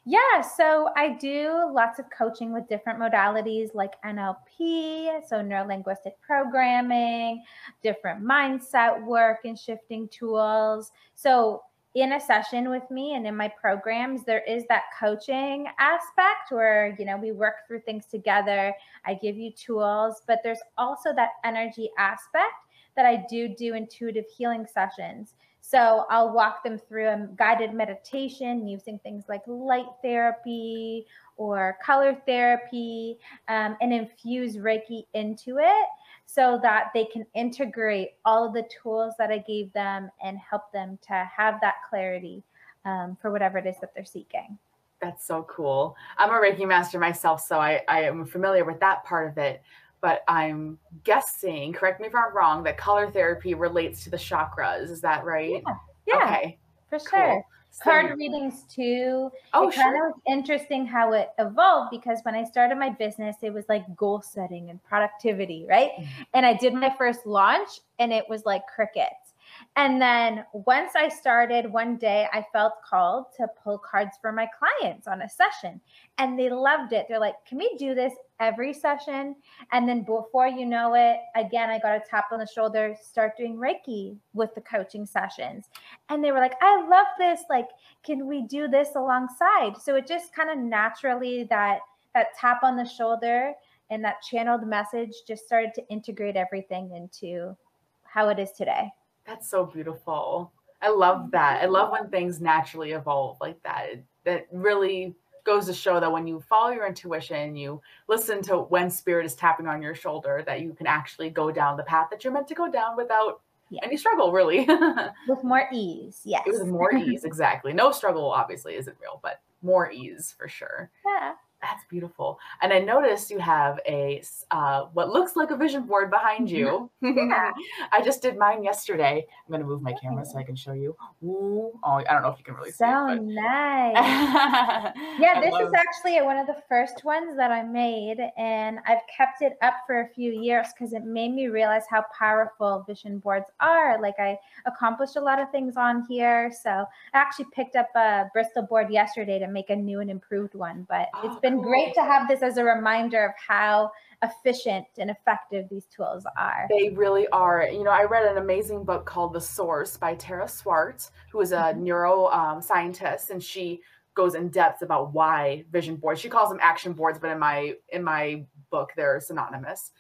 Yeah, 0.07 0.43
so 0.43 0.91
I 0.97 1.15
do 1.15 1.71
lots 1.73 1.99
of 1.99 2.05
coaching 2.11 2.53
with 2.53 2.69
different 2.69 2.99
modalities 3.01 3.75
like 3.75 3.95
NLP, 4.05 5.27
so 5.27 5.41
neuro 5.41 5.67
linguistic 5.67 6.21
programming, 6.21 7.43
different 7.83 8.23
mindset 8.23 9.03
work 9.03 9.39
and 9.45 9.59
shifting 9.59 10.09
tools. 10.09 10.93
So 11.15 11.63
in 11.95 12.13
a 12.13 12.21
session 12.21 12.69
with 12.69 12.83
me 12.91 13.15
and 13.15 13.27
in 13.27 13.37
my 13.37 13.49
programs 13.49 14.25
there 14.25 14.43
is 14.49 14.65
that 14.69 14.83
coaching 14.99 15.67
aspect 15.79 16.51
where 16.51 16.95
you 16.99 17.05
know 17.05 17.17
we 17.17 17.31
work 17.31 17.67
through 17.69 17.81
things 17.81 18.07
together 18.07 18.75
i 19.07 19.15
give 19.15 19.37
you 19.37 19.53
tools 19.53 20.23
but 20.27 20.41
there's 20.43 20.59
also 20.77 21.15
that 21.15 21.31
energy 21.45 21.89
aspect 21.97 22.67
that 22.97 23.07
i 23.07 23.25
do 23.31 23.49
do 23.49 23.75
intuitive 23.75 24.25
healing 24.37 24.67
sessions 24.67 25.35
so 25.67 26.05
I'll 26.11 26.31
walk 26.31 26.63
them 26.63 26.79
through 26.79 27.09
a 27.09 27.27
guided 27.37 27.73
meditation 27.73 28.69
using 28.69 28.99
things 28.99 29.25
like 29.31 29.41
light 29.47 29.87
therapy 30.03 31.07
or 31.39 31.79
color 31.83 32.21
therapy 32.27 33.19
um, 33.49 33.75
and 33.81 33.91
infuse 33.91 34.57
Reiki 34.57 35.07
into 35.15 35.57
it 35.61 35.87
so 36.27 36.61
that 36.63 36.91
they 36.93 37.07
can 37.07 37.25
integrate 37.35 38.11
all 38.27 38.47
of 38.47 38.53
the 38.53 38.69
tools 38.83 39.15
that 39.19 39.31
I 39.31 39.39
gave 39.39 39.73
them 39.73 40.11
and 40.23 40.37
help 40.37 40.71
them 40.71 40.99
to 41.09 41.31
have 41.35 41.63
that 41.63 41.77
clarity 41.89 42.43
um, 42.85 43.17
for 43.23 43.31
whatever 43.31 43.57
it 43.57 43.67
is 43.67 43.77
that 43.81 43.95
they're 43.95 44.05
seeking. 44.05 44.59
That's 45.01 45.27
so 45.27 45.45
cool. 45.45 45.97
I'm 46.19 46.29
a 46.29 46.35
Reiki 46.35 46.69
master 46.69 46.99
myself, 46.99 47.41
so 47.41 47.59
I, 47.59 47.81
I 47.89 48.03
am 48.03 48.27
familiar 48.27 48.67
with 48.67 48.81
that 48.81 49.03
part 49.05 49.31
of 49.31 49.39
it 49.39 49.63
but 50.05 50.23
I'm 50.29 50.79
guessing, 51.05 51.73
correct 51.73 51.99
me 51.99 52.09
if 52.09 52.15
I'm 52.15 52.37
wrong, 52.37 52.63
that 52.65 52.77
color 52.77 53.11
therapy 53.11 53.55
relates 53.55 54.05
to 54.05 54.11
the 54.11 54.19
chakras. 54.19 54.91
Is 54.91 55.01
that 55.01 55.25
right? 55.25 55.63
Yeah. 55.67 55.75
yeah 56.07 56.25
okay. 56.25 56.59
For 56.91 56.99
cool. 56.99 57.21
sure. 57.21 57.47
So, 57.71 57.85
Card 57.85 58.19
readings 58.19 58.65
too. 58.65 59.31
Oh, 59.55 59.71
it 59.71 59.75
kind 59.75 59.97
sure. 59.97 60.11
of 60.11 60.15
interesting 60.29 60.85
how 60.85 61.13
it 61.13 61.31
evolved 61.39 61.91
because 61.91 62.21
when 62.23 62.35
I 62.35 62.45
started 62.45 62.77
my 62.77 62.91
business, 62.91 63.37
it 63.41 63.51
was 63.51 63.65
like 63.71 63.97
goal 63.97 64.21
setting 64.21 64.69
and 64.69 64.85
productivity, 64.85 65.65
right? 65.67 65.93
Mm-hmm. 65.99 66.23
And 66.35 66.45
I 66.45 66.53
did 66.53 66.75
my 66.75 66.95
first 66.99 67.25
launch 67.25 67.81
and 67.99 68.13
it 68.13 68.29
was 68.29 68.45
like 68.45 68.67
crickets. 68.67 69.33
And 69.77 70.03
then 70.03 70.45
once 70.53 70.93
I 70.95 71.09
started, 71.09 71.73
one 71.73 71.97
day 71.97 72.29
I 72.31 72.45
felt 72.53 72.75
called 72.89 73.27
to 73.39 73.49
pull 73.63 73.79
cards 73.79 74.19
for 74.21 74.33
my 74.33 74.49
clients 74.59 75.07
on 75.07 75.23
a 75.23 75.29
session, 75.29 75.81
and 76.19 76.39
they 76.39 76.51
loved 76.51 76.93
it. 76.93 77.07
They're 77.09 77.21
like, 77.21 77.37
Can 77.47 77.59
we 77.59 77.75
do 77.79 77.95
this 77.95 78.13
every 78.41 78.73
session? 78.73 79.37
And 79.73 79.89
then 79.89 80.03
before 80.03 80.47
you 80.47 80.67
know 80.67 80.95
it, 80.95 81.19
again, 81.35 81.71
I 81.71 81.79
got 81.79 81.97
a 81.97 82.03
tap 82.09 82.27
on 82.33 82.39
the 82.39 82.47
shoulder, 82.47 82.97
start 83.01 83.37
doing 83.37 83.57
Reiki 83.57 84.17
with 84.33 84.55
the 84.55 84.61
coaching 84.61 85.07
sessions. 85.07 85.67
And 86.09 86.23
they 86.23 86.33
were 86.33 86.41
like, 86.41 86.57
I 86.61 86.87
love 86.89 87.07
this. 87.19 87.43
Like, 87.49 87.69
can 88.05 88.27
we 88.27 88.43
do 88.43 88.69
this 88.69 88.91
alongside? 88.97 89.75
So 89.83 89.97
it 89.97 90.07
just 90.07 90.35
kind 90.35 90.51
of 90.51 90.59
naturally 90.59 91.45
that 91.45 91.81
that 92.15 92.29
tap 92.39 92.63
on 92.63 92.77
the 92.77 92.85
shoulder 92.85 93.53
and 93.91 94.05
that 94.05 94.23
channeled 94.23 94.67
message 94.67 95.13
just 95.27 95.45
started 95.45 95.75
to 95.75 95.87
integrate 95.89 96.37
everything 96.37 96.93
into 96.95 97.57
how 98.05 98.29
it 98.29 98.39
is 98.39 98.53
today. 98.53 98.89
That's 99.27 99.49
so 99.49 99.67
beautiful. 99.67 100.53
I 100.81 100.91
love 100.91 101.31
that. 101.33 101.63
I 101.63 101.67
love 101.67 101.91
when 101.91 102.09
things 102.11 102.41
naturally 102.41 102.93
evolve 102.93 103.39
like 103.41 103.63
that. 103.63 104.03
That 104.25 104.47
really 104.53 105.15
goes 105.45 105.67
to 105.67 105.75
show 105.75 106.01
that 106.01 106.11
when 106.11 106.27
you 106.27 106.41
follow 106.41 106.71
your 106.71 106.87
intuition, 106.87 107.55
you 107.55 107.81
listen 108.09 108.43
to 108.43 108.59
when 108.59 108.91
spirit 108.91 109.27
is 109.27 109.35
tapping 109.35 109.67
on 109.67 109.83
your 109.83 109.95
shoulder, 109.95 110.43
that 110.47 110.63
you 110.63 110.73
can 110.73 110.87
actually 110.87 111.31
go 111.31 111.51
down 111.51 111.77
the 111.77 111.83
path 111.85 112.09
that 112.11 112.25
you're 112.25 112.33
meant 112.33 112.49
to 112.49 112.55
go 112.55 112.71
down 112.71 112.97
without 112.97 113.41
yeah. 113.71 113.81
any 113.83 113.97
struggle, 113.97 114.33
really. 114.33 114.67
With 115.29 115.45
more 115.45 115.69
ease, 115.73 116.21
yes. 116.25 116.45
With 116.47 116.67
more 116.67 116.95
ease, 116.95 117.25
exactly. 117.25 117.73
No 117.73 117.93
struggle, 117.93 118.31
obviously, 118.31 118.75
isn't 118.77 118.97
real, 119.01 119.21
but 119.23 119.41
more 119.63 119.91
ease 119.91 120.35
for 120.37 120.49
sure. 120.49 120.91
Yeah. 121.07 121.35
That's 121.65 121.85
beautiful. 121.89 122.39
And 122.61 122.75
I 122.75 122.79
noticed 122.79 123.31
you 123.31 123.39
have 123.39 123.81
a 123.89 124.23
uh, 124.51 124.85
what 124.93 125.09
looks 125.09 125.35
like 125.35 125.51
a 125.51 125.57
vision 125.57 125.87
board 125.87 126.11
behind 126.11 126.51
you. 126.51 126.91
Yeah. 127.15 127.53
I 127.93 128.03
just 128.03 128.23
did 128.23 128.37
mine 128.37 128.65
yesterday. 128.65 129.25
I'm 129.29 129.51
going 129.51 129.61
to 129.61 129.67
move 129.67 129.83
my 129.83 129.93
camera 129.93 130.25
so 130.27 130.39
I 130.39 130.43
can 130.43 130.57
show 130.57 130.73
you. 130.73 130.97
Ooh. 131.23 131.71
Oh, 131.85 131.93
I 131.93 132.03
don't 132.03 132.23
know 132.23 132.29
if 132.29 132.39
you 132.39 132.45
can 132.45 132.55
really 132.55 132.71
so 132.71 132.85
see 132.85 133.15
it. 133.15 133.19
So 133.19 133.23
nice. 133.23 133.95
yeah, 135.21 135.41
this 135.41 135.53
love... 135.53 135.69
is 135.69 135.73
actually 135.75 136.21
one 136.23 136.37
of 136.37 136.47
the 136.47 136.57
first 136.69 137.05
ones 137.05 137.37
that 137.37 137.51
I 137.51 137.63
made, 137.63 138.19
and 138.37 138.79
I've 138.87 139.03
kept 139.17 139.43
it 139.43 139.57
up 139.63 139.75
for 139.87 140.01
a 140.01 140.09
few 140.09 140.33
years 140.33 140.69
because 140.75 140.93
it 140.93 141.05
made 141.05 141.33
me 141.33 141.49
realize 141.49 141.85
how 141.89 142.05
powerful 142.19 142.85
vision 142.87 143.19
boards 143.19 143.47
are. 143.61 144.01
Like 144.01 144.19
I 144.19 144.39
accomplished 144.67 145.17
a 145.17 145.21
lot 145.21 145.41
of 145.41 145.51
things 145.51 145.77
on 145.77 146.05
here. 146.09 146.53
So 146.53 146.71
I 146.71 146.87
actually 147.19 147.47
picked 147.53 147.77
up 147.77 147.89
a 147.95 148.27
Bristol 148.33 148.63
board 148.63 148.91
yesterday 148.91 149.39
to 149.39 149.47
make 149.47 149.71
a 149.71 149.77
new 149.77 150.01
and 150.01 150.11
improved 150.11 150.55
one, 150.55 150.87
but 150.89 151.09
it's 151.23 151.39
been 151.43 151.54
been 151.55 151.63
great 151.63 151.95
to 151.95 152.03
have 152.03 152.29
this 152.29 152.43
as 152.43 152.57
a 152.57 152.65
reminder 152.65 153.25
of 153.25 153.33
how 153.37 153.91
efficient 154.23 154.87
and 154.99 155.11
effective 155.11 155.67
these 155.71 155.87
tools 155.87 156.25
are. 156.37 156.67
They 156.71 156.91
really 156.91 157.27
are. 157.29 157.69
You 157.71 157.85
know, 157.85 157.91
I 157.91 158.05
read 158.05 158.25
an 158.25 158.39
amazing 158.39 158.85
book 158.85 159.05
called 159.05 159.35
The 159.35 159.41
Source 159.41 159.97
by 159.97 160.15
Tara 160.15 160.49
Swart, 160.49 161.11
who 161.31 161.41
is 161.41 161.53
a 161.53 161.57
mm-hmm. 161.57 161.85
neuro 161.85 162.27
um, 162.29 162.61
and 162.71 163.43
she 163.43 163.81
goes 164.15 164.35
in 164.35 164.49
depth 164.49 164.83
about 164.83 165.13
why 165.13 165.65
vision 165.71 165.97
boards. 165.97 166.21
She 166.21 166.29
calls 166.29 166.49
them 166.49 166.61
action 166.63 166.93
boards, 166.93 167.19
but 167.19 167.31
in 167.31 167.39
my 167.39 167.75
in 167.93 168.03
my 168.03 168.45
book, 168.71 168.93
they're 168.97 169.21
synonymous. 169.21 169.91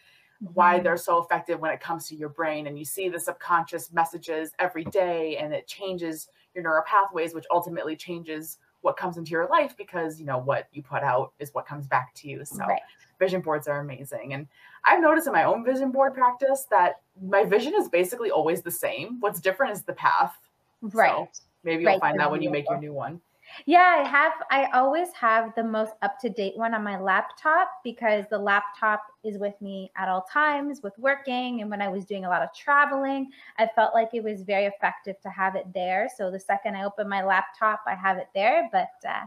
Mm-hmm. 0.42 0.54
Why 0.54 0.80
they're 0.80 0.96
so 0.96 1.23
effective 1.23 1.61
when 1.61 1.73
it 1.73 1.80
comes 1.80 2.08
to 2.08 2.16
your 2.16 2.28
brain, 2.28 2.66
and 2.66 2.78
you 2.78 2.84
see 2.84 3.08
the 3.08 3.20
subconscious 3.20 3.92
messages 3.92 4.52
every 4.58 4.84
day, 4.84 5.37
and 5.37 5.52
it 5.52 5.66
changes 5.66 6.28
your 6.54 6.62
neural 6.62 6.84
pathways, 6.87 7.34
which 7.34 7.46
ultimately 7.50 7.96
changes 7.96 8.58
what 8.84 8.96
comes 8.96 9.16
into 9.16 9.30
your 9.30 9.46
life 9.48 9.76
because 9.76 10.20
you 10.20 10.26
know 10.26 10.38
what 10.38 10.68
you 10.72 10.82
put 10.82 11.02
out 11.02 11.32
is 11.38 11.52
what 11.54 11.66
comes 11.66 11.86
back 11.86 12.14
to 12.14 12.28
you. 12.28 12.44
So 12.44 12.58
right. 12.58 12.80
vision 13.18 13.40
boards 13.40 13.66
are 13.66 13.80
amazing. 13.80 14.34
And 14.34 14.46
i've 14.84 15.00
noticed 15.00 15.26
in 15.26 15.32
my 15.32 15.44
own 15.44 15.64
vision 15.64 15.90
board 15.90 16.14
practice 16.14 16.66
that 16.70 17.00
my 17.22 17.44
vision 17.44 17.72
is 17.78 17.88
basically 17.88 18.30
always 18.30 18.62
the 18.62 18.70
same. 18.70 19.18
What's 19.20 19.40
different 19.40 19.72
is 19.72 19.82
the 19.82 19.94
path. 19.94 20.36
Right. 20.82 21.10
so 21.10 21.28
maybe 21.64 21.84
you'll 21.84 21.98
find 21.98 22.20
that 22.20 22.30
when 22.30 22.42
you 22.42 22.50
make 22.50 22.68
your 22.68 22.78
new 22.78 22.92
one 22.92 23.20
yeah, 23.66 24.02
I 24.04 24.08
have. 24.08 24.32
I 24.50 24.66
always 24.73 25.12
have 25.12 25.54
the 25.54 25.64
most 25.64 25.92
up 26.02 26.18
to 26.20 26.28
date 26.28 26.56
one 26.56 26.75
on 26.75 26.82
my 26.82 26.99
laptop 26.99 27.70
because 27.82 28.25
the 28.30 28.38
laptop 28.38 29.02
is 29.25 29.38
with 29.38 29.54
me 29.61 29.90
at 29.96 30.08
all 30.08 30.26
times 30.32 30.80
with 30.82 30.92
working. 30.99 31.61
And 31.61 31.70
when 31.70 31.80
I 31.80 31.88
was 31.88 32.04
doing 32.04 32.25
a 32.25 32.28
lot 32.28 32.42
of 32.42 32.49
traveling, 32.54 33.30
I 33.58 33.68
felt 33.75 33.94
like 33.94 34.11
it 34.12 34.23
was 34.23 34.42
very 34.42 34.66
effective 34.66 35.20
to 35.23 35.28
have 35.30 35.56
it 35.56 35.66
there. 35.73 36.08
So 36.16 36.30
the 36.30 36.40
second 36.40 36.76
I 36.76 36.84
open 36.84 37.08
my 37.08 37.25
laptop, 37.25 37.82
I 37.87 37.94
have 37.94 38.18
it 38.18 38.28
there. 38.34 38.68
But 38.73 38.90
uh, 39.08 39.26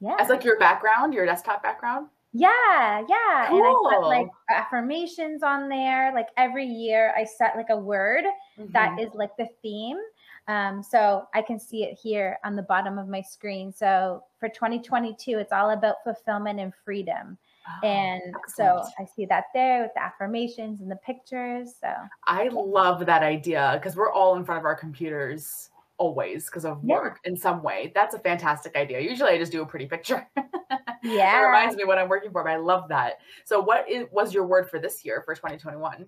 yeah. 0.00 0.16
As 0.18 0.28
like 0.28 0.44
your 0.44 0.58
background, 0.58 1.14
your 1.14 1.26
desktop 1.26 1.62
background? 1.62 2.08
Yeah, 2.32 3.02
yeah. 3.08 3.46
Cool. 3.48 3.58
And 3.58 3.66
I 3.66 3.96
put 3.96 4.06
like 4.06 4.28
affirmations 4.50 5.42
on 5.42 5.68
there. 5.68 6.12
Like 6.14 6.28
every 6.36 6.66
year, 6.66 7.14
I 7.16 7.24
set 7.24 7.56
like 7.56 7.70
a 7.70 7.76
word 7.76 8.24
mm-hmm. 8.58 8.72
that 8.72 9.00
is 9.00 9.08
like 9.14 9.34
the 9.38 9.48
theme. 9.62 9.96
Um, 10.48 10.82
so 10.82 11.26
I 11.34 11.42
can 11.42 11.58
see 11.58 11.84
it 11.84 11.98
here 12.00 12.38
on 12.44 12.54
the 12.54 12.62
bottom 12.62 12.98
of 12.98 13.08
my 13.08 13.20
screen. 13.20 13.72
So 13.72 14.22
for 14.38 14.48
2022, 14.48 15.38
it's 15.38 15.52
all 15.52 15.70
about 15.70 15.96
fulfillment 16.04 16.60
and 16.60 16.72
freedom. 16.84 17.36
Oh, 17.68 17.86
and 17.86 18.22
excellent. 18.44 18.84
so 18.86 18.90
I 18.98 19.06
see 19.06 19.26
that 19.26 19.46
there 19.52 19.82
with 19.82 19.92
the 19.94 20.02
affirmations 20.02 20.80
and 20.80 20.90
the 20.90 20.96
pictures. 20.96 21.74
So 21.80 21.88
I 22.26 22.48
love 22.48 23.06
that 23.06 23.22
idea 23.22 23.72
because 23.74 23.96
we're 23.96 24.12
all 24.12 24.36
in 24.36 24.44
front 24.44 24.60
of 24.60 24.64
our 24.64 24.76
computers 24.76 25.70
always 25.98 26.46
because 26.46 26.64
of 26.64 26.78
yeah. 26.84 26.94
work 26.94 27.18
in 27.24 27.36
some 27.36 27.62
way. 27.62 27.90
That's 27.94 28.14
a 28.14 28.18
fantastic 28.18 28.76
idea. 28.76 29.00
Usually 29.00 29.30
I 29.30 29.38
just 29.38 29.50
do 29.50 29.62
a 29.62 29.66
pretty 29.66 29.86
picture. 29.86 30.28
yeah. 31.02 31.42
it 31.42 31.46
reminds 31.46 31.74
me 31.74 31.84
what 31.84 31.98
I'm 31.98 32.08
working 32.08 32.30
for, 32.30 32.44
but 32.44 32.50
I 32.50 32.56
love 32.56 32.88
that. 32.88 33.18
So 33.44 33.60
what 33.60 33.90
is, 33.90 34.06
was 34.12 34.32
your 34.32 34.46
word 34.46 34.70
for 34.70 34.78
this 34.78 35.04
year 35.04 35.22
for 35.24 35.34
2021? 35.34 36.06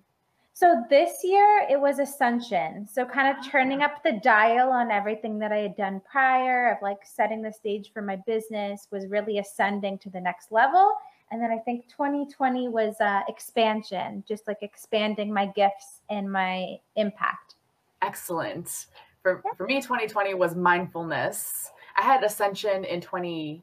So 0.61 0.83
this 0.91 1.23
year 1.23 1.69
it 1.71 1.81
was 1.81 2.01
ascension. 2.01 2.85
So 2.91 3.05
kind 3.05 3.29
of 3.29 3.47
turning 3.47 3.83
up 3.83 4.03
the 4.03 4.19
dial 4.25 4.71
on 4.71 4.91
everything 4.91 5.39
that 5.39 5.53
I 5.53 5.59
had 5.59 5.77
done 5.77 6.03
prior 6.11 6.73
of 6.73 6.79
like 6.83 6.99
setting 7.05 7.43
the 7.43 7.53
stage 7.53 7.93
for 7.93 8.03
my 8.03 8.17
business 8.27 8.89
was 8.91 9.07
really 9.07 9.39
ascending 9.39 9.99
to 9.99 10.11
the 10.11 10.21
next 10.21 10.51
level. 10.51 10.95
And 11.31 11.41
then 11.41 11.53
I 11.53 11.59
think 11.59 11.87
2020 11.87 12.67
was 12.71 12.97
uh, 13.01 13.21
expansion, 13.29 14.25
just 14.27 14.49
like 14.49 14.59
expanding 14.63 15.33
my 15.33 15.47
gifts 15.47 16.01
and 16.11 16.29
my 16.29 16.81
impact. 16.97 17.55
Excellent. 18.03 18.87
For, 19.23 19.45
for 19.57 19.65
me, 19.65 19.81
2020 19.81 20.35
was 20.35 20.57
mindfulness. 20.57 21.71
I 21.97 22.03
had 22.03 22.25
ascension 22.25 22.83
in 22.83 23.01
2018, 23.01 23.63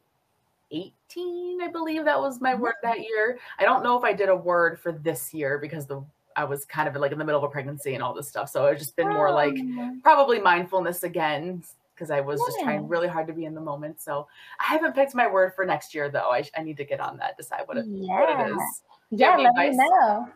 I 1.62 1.68
believe 1.68 2.06
that 2.06 2.22
was 2.22 2.40
my 2.40 2.54
mm-hmm. 2.54 2.62
word 2.62 2.76
that 2.84 3.02
year. 3.02 3.38
I 3.60 3.66
don't 3.66 3.84
know 3.84 3.98
if 3.98 4.06
I 4.06 4.14
did 4.14 4.30
a 4.30 4.36
word 4.36 4.80
for 4.80 4.94
this 4.94 5.34
year 5.34 5.60
because 5.60 5.88
the 5.88 6.02
I 6.36 6.44
was 6.44 6.66
kind 6.66 6.88
of 6.88 6.96
like 6.96 7.12
in 7.12 7.18
the 7.18 7.26
middle 7.26 7.44
of 7.44 7.44
a 7.44 7.52
pregnancy 7.52 7.94
and 7.94 8.04
all 8.04 8.14
this 8.14 8.28
stuff. 8.28 8.50
So 8.50 8.66
it's 8.66 8.82
just 8.82 8.96
been 8.96 9.10
more 9.10 9.32
like 9.32 9.56
oh. 9.58 9.98
probably 10.04 10.40
mindfulness 10.40 11.04
again 11.04 11.64
because 11.94 12.12
I 12.12 12.20
was 12.20 12.40
yeah. 12.40 12.46
just 12.48 12.60
trying 12.64 12.88
really 12.88 13.08
hard 13.08 13.28
to 13.28 13.34
be 13.34 13.46
in 13.46 13.56
the 13.56 13.62
moment. 13.62 14.02
So 14.02 14.28
I 14.60 14.66
haven't 14.66 14.96
picked 14.96 15.16
my 15.16 15.28
word 15.32 15.54
for 15.56 15.66
next 15.66 15.96
year 15.96 16.10
though. 16.10 16.30
I, 16.32 16.44
I 16.58 16.62
need 16.62 16.78
to 16.78 16.86
get 16.86 17.00
on 17.00 17.18
that, 17.18 17.38
decide 17.38 17.62
what 17.66 17.78
it, 17.78 17.86
yeah. 17.88 18.20
what 18.20 18.48
it 18.48 18.52
is. 18.52 18.84
Do 19.12 19.18
yeah, 19.18 19.38
let 19.38 19.50
advice? 19.50 19.72
me 19.72 19.78
know. 19.78 20.28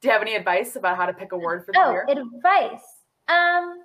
Do 0.00 0.06
you 0.06 0.12
have 0.12 0.22
any 0.22 0.36
advice 0.36 0.76
about 0.76 0.96
how 0.96 1.06
to 1.06 1.12
pick 1.12 1.32
a 1.32 1.36
word 1.36 1.64
for 1.64 1.72
the 1.72 1.80
oh, 1.80 1.90
year? 1.90 2.06
advice. 2.08 2.84
Um, 3.28 3.80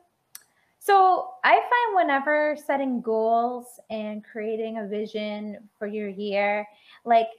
so 0.78 1.30
I 1.44 1.54
find 1.54 1.96
whenever 1.96 2.56
setting 2.64 3.02
goals 3.02 3.80
and 3.90 4.24
creating 4.24 4.78
a 4.80 4.88
vision 4.88 5.58
for 5.80 5.88
your 5.88 6.10
year, 6.10 6.68
like 7.06 7.30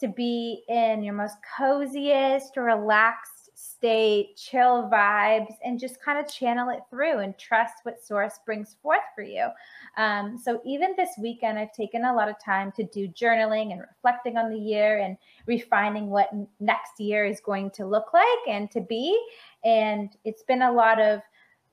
to 0.00 0.08
be 0.08 0.62
in 0.68 1.02
your 1.02 1.14
most 1.14 1.36
coziest, 1.58 2.56
relaxed 2.56 3.44
state, 3.54 4.36
chill 4.36 4.88
vibes, 4.92 5.54
and 5.64 5.78
just 5.78 6.02
kind 6.02 6.18
of 6.18 6.32
channel 6.32 6.70
it 6.70 6.80
through 6.90 7.18
and 7.18 7.36
trust 7.38 7.74
what 7.84 8.04
source 8.04 8.40
brings 8.44 8.76
forth 8.82 9.04
for 9.14 9.22
you. 9.22 9.48
Um, 9.96 10.38
so, 10.42 10.60
even 10.64 10.94
this 10.96 11.10
weekend, 11.18 11.58
I've 11.58 11.72
taken 11.72 12.04
a 12.04 12.14
lot 12.14 12.28
of 12.28 12.36
time 12.42 12.72
to 12.72 12.84
do 12.84 13.08
journaling 13.08 13.72
and 13.72 13.80
reflecting 13.80 14.36
on 14.36 14.50
the 14.50 14.58
year 14.58 14.98
and 14.98 15.16
refining 15.46 16.10
what 16.10 16.30
next 16.60 16.98
year 16.98 17.24
is 17.24 17.40
going 17.40 17.70
to 17.72 17.86
look 17.86 18.12
like 18.12 18.48
and 18.48 18.70
to 18.72 18.80
be. 18.80 19.18
And 19.64 20.10
it's 20.24 20.42
been 20.42 20.62
a 20.62 20.72
lot 20.72 21.00
of 21.00 21.20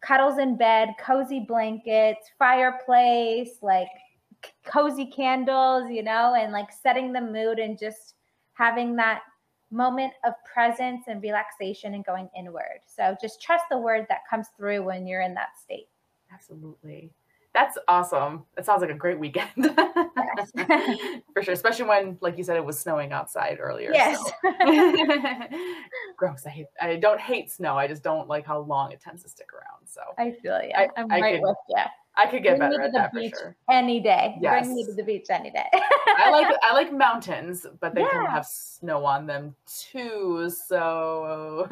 cuddles 0.02 0.38
in 0.38 0.58
bed, 0.58 0.90
cozy 1.00 1.46
blankets, 1.48 2.32
fireplace, 2.38 3.58
like 3.62 3.88
cozy 4.66 5.06
candles, 5.06 5.90
you 5.90 6.04
know, 6.04 6.36
and 6.36 6.52
like 6.52 6.72
setting 6.72 7.14
the 7.14 7.22
mood 7.22 7.60
and 7.60 7.78
just 7.78 8.16
having 8.54 8.96
that 8.98 9.22
moment 9.72 10.14
of 10.26 10.34
presence 10.52 11.04
and 11.08 11.22
relaxation 11.22 11.94
and 11.94 12.06
going 12.06 12.30
inward. 12.38 12.82
So 12.86 13.16
just 13.22 13.42
trust 13.42 13.66
the 13.72 13.78
word 13.78 14.06
that 14.10 14.20
comes 14.30 14.48
through 14.58 14.84
when 14.84 15.08
you're 15.08 15.22
in 15.22 15.34
that 15.36 15.58
state. 15.62 15.88
Absolutely. 16.34 17.12
That's 17.54 17.78
awesome. 17.88 18.46
It 18.58 18.66
sounds 18.66 18.82
like 18.82 18.92
a 18.92 18.96
great 18.96 19.20
weekend. 19.20 19.50
Yes. 20.38 20.52
For 21.34 21.44
sure. 21.44 21.54
Especially 21.54 21.86
when, 21.86 22.18
like 22.22 22.38
you 22.38 22.44
said, 22.44 22.56
it 22.56 22.64
was 22.64 22.80
snowing 22.80 23.12
outside 23.12 23.58
earlier. 23.60 23.92
Yes. 23.94 24.18
So. 24.18 24.54
Gross. 26.18 26.46
I 26.46 26.50
hate 26.50 26.68
I 26.80 26.96
don't 26.96 27.20
hate 27.20 27.52
snow. 27.52 27.78
I 27.78 27.88
just 27.88 28.04
don't 28.04 28.30
like 28.30 28.46
how 28.46 28.60
long 28.60 28.92
it 28.94 29.02
tends 29.02 29.24
to 29.24 29.30
stick 29.30 29.50
around. 29.54 29.88
So 29.88 30.02
I 30.18 30.32
feel 30.42 30.62
yeah. 30.64 30.88
I, 30.96 31.02
am 31.02 31.10
right 31.10 31.42
could, 31.42 31.48
with 31.48 31.58
you. 31.70 31.84
I 32.16 32.26
could 32.28 32.44
get 32.44 32.58
Bring 32.58 32.72
better 32.72 32.84
at 32.84 32.94
that 32.94 33.14
for 33.14 33.22
sure. 33.22 33.56
Any 33.70 34.02
day. 34.02 34.36
Yes. 34.42 34.66
Bring 34.66 34.76
me 34.76 34.86
to 34.86 34.94
the 34.94 35.04
beach 35.04 35.28
any 35.30 35.50
day. 35.50 35.66
I 35.72 36.30
like 36.30 36.54
I 36.64 36.74
like 36.74 36.92
mountains, 36.94 37.66
but 37.80 37.96
they 37.96 38.02
yeah. 38.02 38.10
can 38.12 38.26
have 38.26 38.46
snow 38.46 39.06
on 39.06 39.26
them 39.26 39.56
too. 39.66 40.50
So 40.50 41.68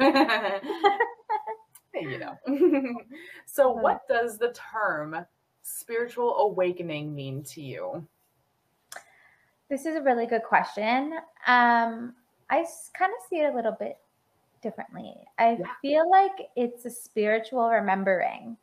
you 1.94 2.18
know. 2.18 2.38
so 3.46 3.70
what 3.70 4.08
does 4.08 4.38
the 4.38 4.54
term 4.74 5.26
spiritual 5.62 6.36
awakening 6.36 7.14
mean 7.14 7.42
to 7.44 7.60
you? 7.60 8.06
This 9.68 9.86
is 9.86 9.94
a 9.94 10.02
really 10.02 10.26
good 10.26 10.42
question. 10.42 11.12
Um, 11.46 12.14
I 12.48 12.64
kind 12.94 13.12
of 13.12 13.28
see 13.28 13.36
it 13.36 13.52
a 13.52 13.54
little 13.54 13.76
bit 13.78 13.98
differently. 14.62 15.14
I 15.38 15.58
yeah. 15.60 15.66
feel 15.80 16.10
like 16.10 16.48
it's 16.56 16.84
a 16.86 16.90
spiritual 16.90 17.68
remembering. 17.68 18.56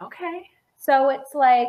Okay. 0.00 0.48
So 0.78 1.10
it's 1.10 1.34
like, 1.34 1.68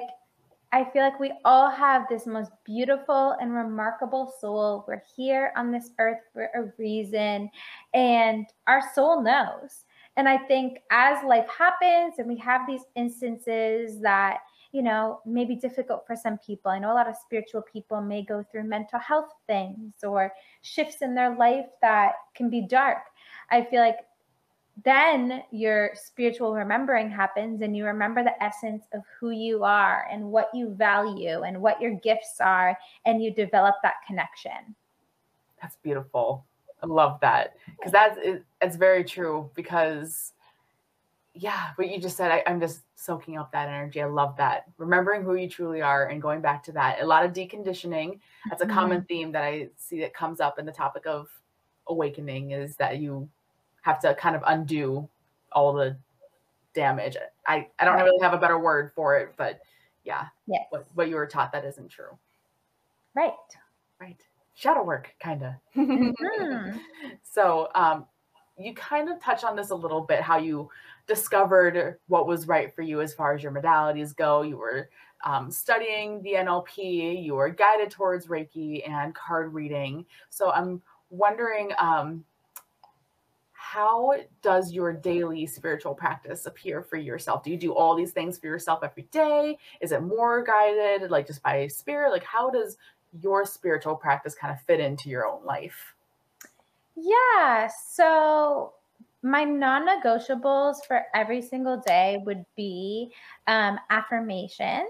I 0.71 0.83
feel 0.83 1.01
like 1.01 1.19
we 1.19 1.33
all 1.45 1.69
have 1.69 2.03
this 2.07 2.27
most 2.27 2.51
beautiful 2.63 3.35
and 3.41 3.55
remarkable 3.55 4.31
soul. 4.39 4.85
We're 4.87 5.01
here 5.15 5.51
on 5.57 5.71
this 5.71 5.89
earth 5.97 6.19
for 6.31 6.49
a 6.53 6.71
reason, 6.77 7.49
and 7.95 8.45
our 8.67 8.81
soul 8.93 9.23
knows. 9.23 9.85
And 10.15 10.29
I 10.29 10.37
think 10.37 10.79
as 10.91 11.23
life 11.23 11.47
happens 11.49 12.15
and 12.19 12.27
we 12.27 12.37
have 12.37 12.67
these 12.67 12.83
instances 12.95 13.99
that, 14.01 14.39
you 14.71 14.81
know, 14.83 15.21
may 15.25 15.45
be 15.45 15.55
difficult 15.55 16.05
for 16.05 16.15
some 16.15 16.37
people. 16.45 16.69
I 16.69 16.77
know 16.77 16.91
a 16.91 16.93
lot 16.93 17.07
of 17.07 17.15
spiritual 17.15 17.63
people 17.63 18.01
may 18.01 18.23
go 18.23 18.43
through 18.51 18.65
mental 18.65 18.99
health 18.99 19.31
things 19.47 19.93
or 20.03 20.31
shifts 20.61 20.97
in 21.01 21.15
their 21.15 21.35
life 21.35 21.65
that 21.81 22.13
can 22.35 22.49
be 22.49 22.61
dark. 22.61 22.99
I 23.49 23.63
feel 23.63 23.81
like 23.81 23.97
then 24.83 25.43
your 25.51 25.91
spiritual 25.95 26.53
remembering 26.53 27.09
happens 27.09 27.61
and 27.61 27.75
you 27.75 27.85
remember 27.85 28.23
the 28.23 28.41
essence 28.43 28.85
of 28.93 29.01
who 29.19 29.31
you 29.31 29.63
are 29.63 30.07
and 30.11 30.23
what 30.23 30.49
you 30.53 30.73
value 30.75 31.41
and 31.41 31.59
what 31.59 31.81
your 31.81 31.95
gifts 31.95 32.37
are 32.39 32.77
and 33.05 33.23
you 33.23 33.33
develop 33.33 33.75
that 33.83 33.95
connection. 34.05 34.75
That's 35.61 35.75
beautiful. 35.77 36.45
I 36.81 36.85
love 36.85 37.19
that. 37.21 37.55
Because 37.77 37.91
that's 37.91 38.17
it's 38.61 38.75
very 38.75 39.03
true 39.03 39.49
because 39.55 40.33
yeah 41.35 41.67
what 41.75 41.89
you 41.89 42.01
just 42.01 42.17
said 42.17 42.31
I, 42.31 42.43
i'm 42.47 42.59
just 42.59 42.81
soaking 42.95 43.37
up 43.37 43.51
that 43.51 43.67
energy. 43.69 44.01
I 44.01 44.05
love 44.05 44.35
that. 44.37 44.65
Remembering 44.77 45.23
who 45.23 45.35
you 45.35 45.49
truly 45.49 45.81
are 45.81 46.07
and 46.07 46.21
going 46.21 46.41
back 46.41 46.63
to 46.63 46.71
that. 46.73 47.01
A 47.01 47.05
lot 47.05 47.25
of 47.25 47.33
deconditioning 47.33 48.19
that's 48.49 48.61
a 48.61 48.65
mm-hmm. 48.65 48.73
common 48.73 49.03
theme 49.03 49.31
that 49.33 49.43
i 49.43 49.69
see 49.77 49.99
that 50.01 50.13
comes 50.13 50.39
up 50.39 50.59
in 50.59 50.65
the 50.65 50.71
topic 50.71 51.05
of 51.05 51.29
awakening 51.87 52.51
is 52.51 52.75
that 52.77 52.99
you 52.99 53.29
have 53.89 53.99
to 54.01 54.15
kind 54.15 54.35
of 54.35 54.43
undo 54.45 55.07
all 55.51 55.73
the 55.73 55.97
damage. 56.73 57.17
I, 57.47 57.67
I 57.79 57.85
don't 57.85 57.95
right. 57.95 58.03
really 58.03 58.21
have 58.21 58.33
a 58.33 58.37
better 58.37 58.59
word 58.59 58.91
for 58.93 59.17
it, 59.17 59.33
but 59.35 59.61
yeah, 60.03 60.27
yes. 60.47 60.65
what, 60.69 60.87
what 60.93 61.09
you 61.09 61.15
were 61.15 61.27
taught 61.27 61.51
that 61.51 61.65
isn't 61.65 61.89
true. 61.89 62.17
Right. 63.15 63.33
Right. 63.99 64.21
Shadow 64.55 64.83
work, 64.83 65.13
kind 65.19 65.43
of. 65.43 65.53
Mm-hmm. 65.75 66.77
so, 67.23 67.69
um, 67.75 68.05
you 68.57 68.73
kind 68.73 69.09
of 69.09 69.21
touch 69.21 69.43
on 69.45 69.55
this 69.55 69.69
a 69.69 69.75
little 69.75 70.01
bit 70.01 70.21
how 70.21 70.37
you 70.37 70.69
discovered 71.07 71.97
what 72.07 72.27
was 72.27 72.47
right 72.47 72.75
for 72.75 72.81
you 72.81 72.99
as 73.01 73.13
far 73.13 73.33
as 73.33 73.41
your 73.41 73.53
modalities 73.53 74.15
go. 74.15 74.41
You 74.41 74.57
were 74.57 74.89
um, 75.23 75.49
studying 75.49 76.21
the 76.21 76.33
NLP, 76.33 77.23
you 77.23 77.35
were 77.35 77.49
guided 77.49 77.89
towards 77.89 78.27
Reiki 78.27 78.87
and 78.87 79.15
card 79.15 79.53
reading. 79.53 80.05
So, 80.29 80.51
I'm 80.51 80.81
wondering 81.09 81.71
um, 81.79 82.23
how 83.71 84.15
does 84.41 84.73
your 84.73 84.91
daily 84.91 85.45
spiritual 85.45 85.93
practice 85.93 86.47
appear 86.47 86.81
for 86.81 86.97
yourself? 86.97 87.43
Do 87.43 87.51
you 87.51 87.57
do 87.57 87.71
all 87.71 87.95
these 87.95 88.11
things 88.11 88.35
for 88.39 88.47
yourself 88.47 88.79
every 88.83 89.03
day? 89.11 89.59
Is 89.79 89.91
it 89.91 90.01
more 90.01 90.43
guided, 90.43 91.11
like 91.11 91.27
just 91.27 91.43
by 91.43 91.67
spirit? 91.67 92.11
Like, 92.11 92.23
how 92.23 92.49
does 92.49 92.77
your 93.21 93.45
spiritual 93.45 93.95
practice 93.95 94.33
kind 94.33 94.51
of 94.51 94.59
fit 94.61 94.79
into 94.79 95.07
your 95.07 95.27
own 95.27 95.45
life? 95.45 95.93
Yeah. 96.95 97.69
So, 97.91 98.73
my 99.21 99.43
non 99.43 99.87
negotiables 99.87 100.77
for 100.87 101.03
every 101.13 101.41
single 101.43 101.77
day 101.85 102.23
would 102.25 102.45
be 102.55 103.11
um, 103.45 103.77
affirmations 103.91 104.87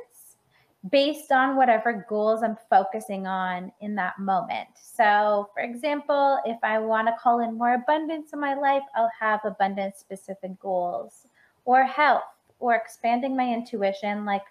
based 0.92 1.32
on 1.32 1.58
whatever 1.58 2.06
goals 2.08 2.42
I'm 2.42 2.58
focusing 2.70 3.28
on 3.28 3.72
in 3.82 3.96
that 3.96 4.18
moment. 4.18 4.70
So, 4.82 5.50
for 5.54 5.62
example, 5.62 6.40
if 6.46 6.58
I 6.64 6.80
want 6.80 7.08
to 7.08 7.16
call 7.22 7.42
in 7.42 7.58
more 7.58 7.74
abundance 7.74 8.32
in 8.32 8.40
my 8.40 8.54
life, 8.54 8.84
I'll 8.96 9.12
have 9.20 9.42
abundance 9.44 10.00
specific 10.00 10.58
goals 10.60 11.28
or 11.66 11.84
health 11.84 12.24
or 12.60 12.76
expanding 12.76 13.36
my 13.36 13.54
intuition, 13.54 14.26
like 14.26 14.44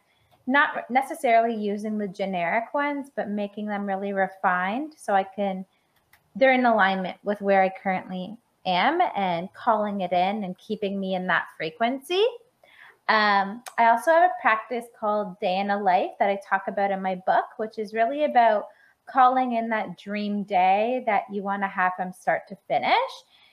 not 0.47 0.91
necessarily 0.91 1.55
using 1.55 1.97
the 1.97 2.09
generic 2.09 2.75
ones, 2.75 3.11
but 3.15 3.29
making 3.29 3.67
them 3.67 3.87
really 3.87 4.13
refined 4.13 4.95
so 4.97 5.15
I 5.15 5.25
can, 5.25 5.65
they're 6.37 6.53
in 6.53 6.67
alignment 6.67 7.17
with 7.23 7.41
where 7.41 7.63
I 7.63 7.73
currently 7.83 8.37
am 8.67 9.01
and 9.17 9.53
calling 9.55 10.03
it 10.03 10.13
in 10.13 10.45
and 10.45 10.57
keeping 10.59 11.01
me 11.01 11.15
in 11.15 11.27
that 11.27 11.47
frequency. 11.57 12.25
Um, 13.09 13.63
I 13.79 13.87
also 13.87 14.11
have 14.11 14.31
a 14.31 14.43
practice 14.43 14.85
called 14.99 15.41
Day 15.41 15.59
in 15.61 15.71
a 15.71 15.83
Life 15.83 16.11
that 16.19 16.29
I 16.29 16.39
talk 16.47 16.65
about 16.69 16.91
in 16.91 17.01
my 17.01 17.15
book, 17.27 17.47
which 17.57 17.79
is 17.79 17.95
really 17.95 18.25
about 18.25 18.65
calling 19.09 19.55
in 19.55 19.71
that 19.71 19.99
dream 19.99 20.43
day 20.45 21.03
that 21.07 21.23
you 21.33 21.43
want 21.43 21.63
to 21.63 21.69
have 21.69 21.93
from 21.97 22.13
start 22.13 22.43
to 22.49 22.57
finish. 22.69 22.93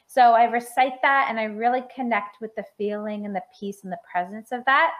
So 0.07 0.33
I 0.33 0.43
recite 0.45 1.01
that 1.01 1.27
and 1.29 1.39
I 1.39 1.45
really 1.45 1.83
connect 1.93 2.41
with 2.41 2.53
the 2.55 2.65
feeling 2.77 3.25
and 3.25 3.35
the 3.35 3.43
peace 3.57 3.83
and 3.83 3.91
the 3.91 3.99
presence 4.11 4.51
of 4.51 4.63
that. 4.65 4.91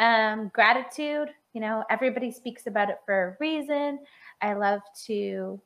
Um, 0.00 0.50
gratitude, 0.52 1.28
you 1.52 1.60
know, 1.60 1.84
everybody 1.88 2.32
speaks 2.32 2.66
about 2.66 2.90
it 2.90 2.98
for 3.06 3.28
a 3.28 3.36
reason. 3.38 4.00
I 4.42 4.54
love 4.54 4.80
to 5.06 5.60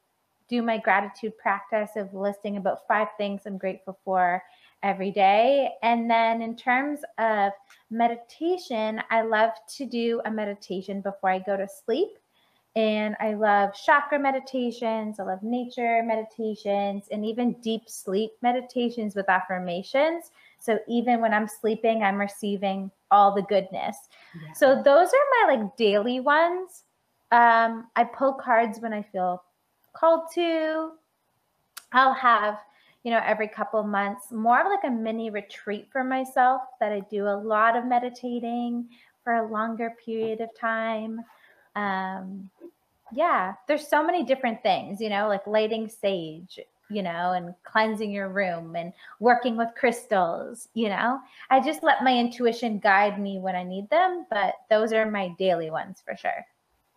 do 0.49 0.62
my 0.62 0.78
gratitude 0.78 1.37
practice 1.38 1.90
of 1.97 2.14
listing 2.14 2.57
about 2.57 2.87
five 2.88 3.09
things 3.17 3.43
I'm 3.47 3.59
grateful 3.59 3.99
for 4.05 4.43
every 4.83 5.11
day. 5.11 5.71
And 5.83 6.11
then 6.11 6.43
in 6.43 6.57
terms 6.57 7.00
of 7.19 7.52
meditation, 7.90 9.02
I 9.11 9.23
love 9.23 9.50
to 9.76 9.87
do 9.87 10.21
a 10.25 10.31
meditation 10.31 11.00
before 11.00 11.31
I 11.31 11.38
go 11.40 11.57
to 11.57 11.69
sleep. 11.85 12.09
And 12.76 13.17
I 13.19 13.35
love 13.35 13.71
chakra 13.75 14.21
meditations, 14.21 15.19
I 15.19 15.25
love 15.25 15.43
nature 15.43 16.00
meditations, 16.05 17.09
and 17.11 17.25
even 17.25 17.55
deep 17.55 17.83
sleep 17.88 18.31
meditations 18.40 19.17
with 19.17 19.28
affirmations. 19.28 20.31
So 20.61 20.78
even 20.87 21.21
when 21.21 21.35
I'm 21.35 21.49
sleeping, 21.49 22.05
I'm 22.05 22.19
receiving 22.19 22.93
all 23.11 23.34
the 23.34 23.43
goodness. 23.43 23.97
Yeah. 24.41 24.52
So 24.52 24.82
those 24.82 25.08
are 25.08 25.47
my 25.49 25.54
like 25.54 25.76
daily 25.76 26.21
ones. 26.21 26.84
Um, 27.32 27.89
I 27.97 28.04
pull 28.04 28.34
cards 28.34 28.78
when 28.80 28.93
I 28.93 29.02
feel 29.02 29.43
called 29.99 30.30
to. 30.34 30.93
I'll 31.93 32.15
have 32.15 32.58
you 33.04 33.15
know, 33.15 33.23
every 33.25 33.49
couple 33.49 33.82
months, 33.84 34.32
more 34.32 34.61
of 34.61 34.67
like 34.67 34.84
a 34.84 34.95
mini 34.95 35.30
retreat 35.30 35.89
for 35.91 36.02
myself 36.02 36.63
that 36.80 36.93
I 36.93 37.00
do 37.00 37.26
a 37.26 37.41
lot 37.41 37.76
of 37.76 37.87
meditating 37.87 38.89
for 39.25 39.34
a 39.34 39.49
longer 39.49 39.95
period 40.04 40.41
of 40.41 40.50
time. 40.58 41.21
Um, 41.76 42.50
yeah, 43.13 43.54
there's 43.67 43.87
so 43.87 44.04
many 44.04 44.25
different 44.25 44.63
things, 44.63 45.00
you 45.00 45.08
know, 45.08 45.28
like 45.28 45.47
lighting 45.47 45.89
sage, 45.89 46.58
you 46.91 47.02
know, 47.02 47.32
and 47.32 47.54
cleansing 47.65 48.11
your 48.11 48.28
room 48.28 48.76
and 48.76 48.93
working 49.21 49.56
with 49.56 49.69
crystals, 49.76 50.69
you 50.75 50.89
know. 50.89 51.21
I 51.50 51.61
just 51.61 51.82
let 51.82 52.04
my 52.04 52.15
intuition 52.15 52.78
guide 52.78 53.21
me 53.21 53.39
when 53.39 53.54
I 53.54 53.63
need 53.63 53.89
them, 53.91 54.26
but 54.28 54.54
those 54.69 54.93
are 54.93 55.11
my 55.11 55.28
daily 55.39 55.71
ones 55.71 56.02
for 56.04 56.17
sure. 56.17 56.45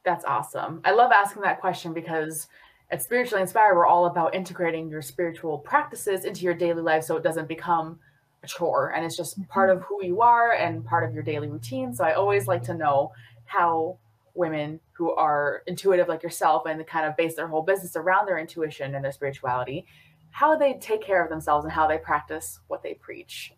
That's 0.04 0.26
awesome. 0.26 0.82
I 0.84 0.92
love 0.92 1.12
asking 1.12 1.44
that 1.44 1.62
question 1.62 1.94
because 1.94 2.48
at 2.92 3.02
Spiritually 3.02 3.42
Inspired, 3.42 3.76
we're 3.76 3.88
all 3.88 4.06
about 4.06 4.36
integrating 4.36 4.90
your 4.90 5.02
spiritual 5.02 5.58
practices 5.58 6.26
into 6.26 6.42
your 6.42 6.54
daily 6.54 6.82
life 6.82 7.06
so 7.06 7.16
it 7.16 7.24
doesn't 7.24 7.48
become 7.48 8.00
a 8.44 8.48
chore 8.48 8.92
and 8.94 9.06
it's 9.06 9.16
just 9.16 9.40
mm-hmm. 9.40 9.50
part 9.50 9.70
of 9.70 9.82
who 9.84 10.04
you 10.04 10.22
are 10.22 10.52
and 10.52 10.86
part 10.86 11.08
of 11.08 11.14
your 11.14 11.24
daily 11.24 11.48
routine. 11.48 11.94
So 11.96 12.04
I 12.04 12.14
always 12.14 12.48
like 12.48 12.64
to 12.64 12.74
know 12.74 13.14
how 13.46 13.98
women 14.34 14.80
who 14.94 15.12
are 15.14 15.64
intuitive 15.68 16.08
like 16.08 16.24
yourself 16.24 16.66
and 16.66 16.86
kind 16.86 17.06
of 17.06 17.16
base 17.16 17.36
their 17.36 17.48
whole 17.48 17.62
business 17.62 17.96
around 17.96 18.28
their 18.28 18.38
intuition 18.38 18.94
and 18.96 19.04
their 19.04 19.12
spirituality, 19.12 19.86
how 20.32 20.58
they 20.58 20.74
take 20.74 21.02
care 21.02 21.24
of 21.24 21.30
themselves 21.30 21.64
and 21.64 21.72
how 21.72 21.88
they 21.88 21.98
practice 21.98 22.60
what 22.68 22.84
they 22.84 22.94
preach. 22.96 23.54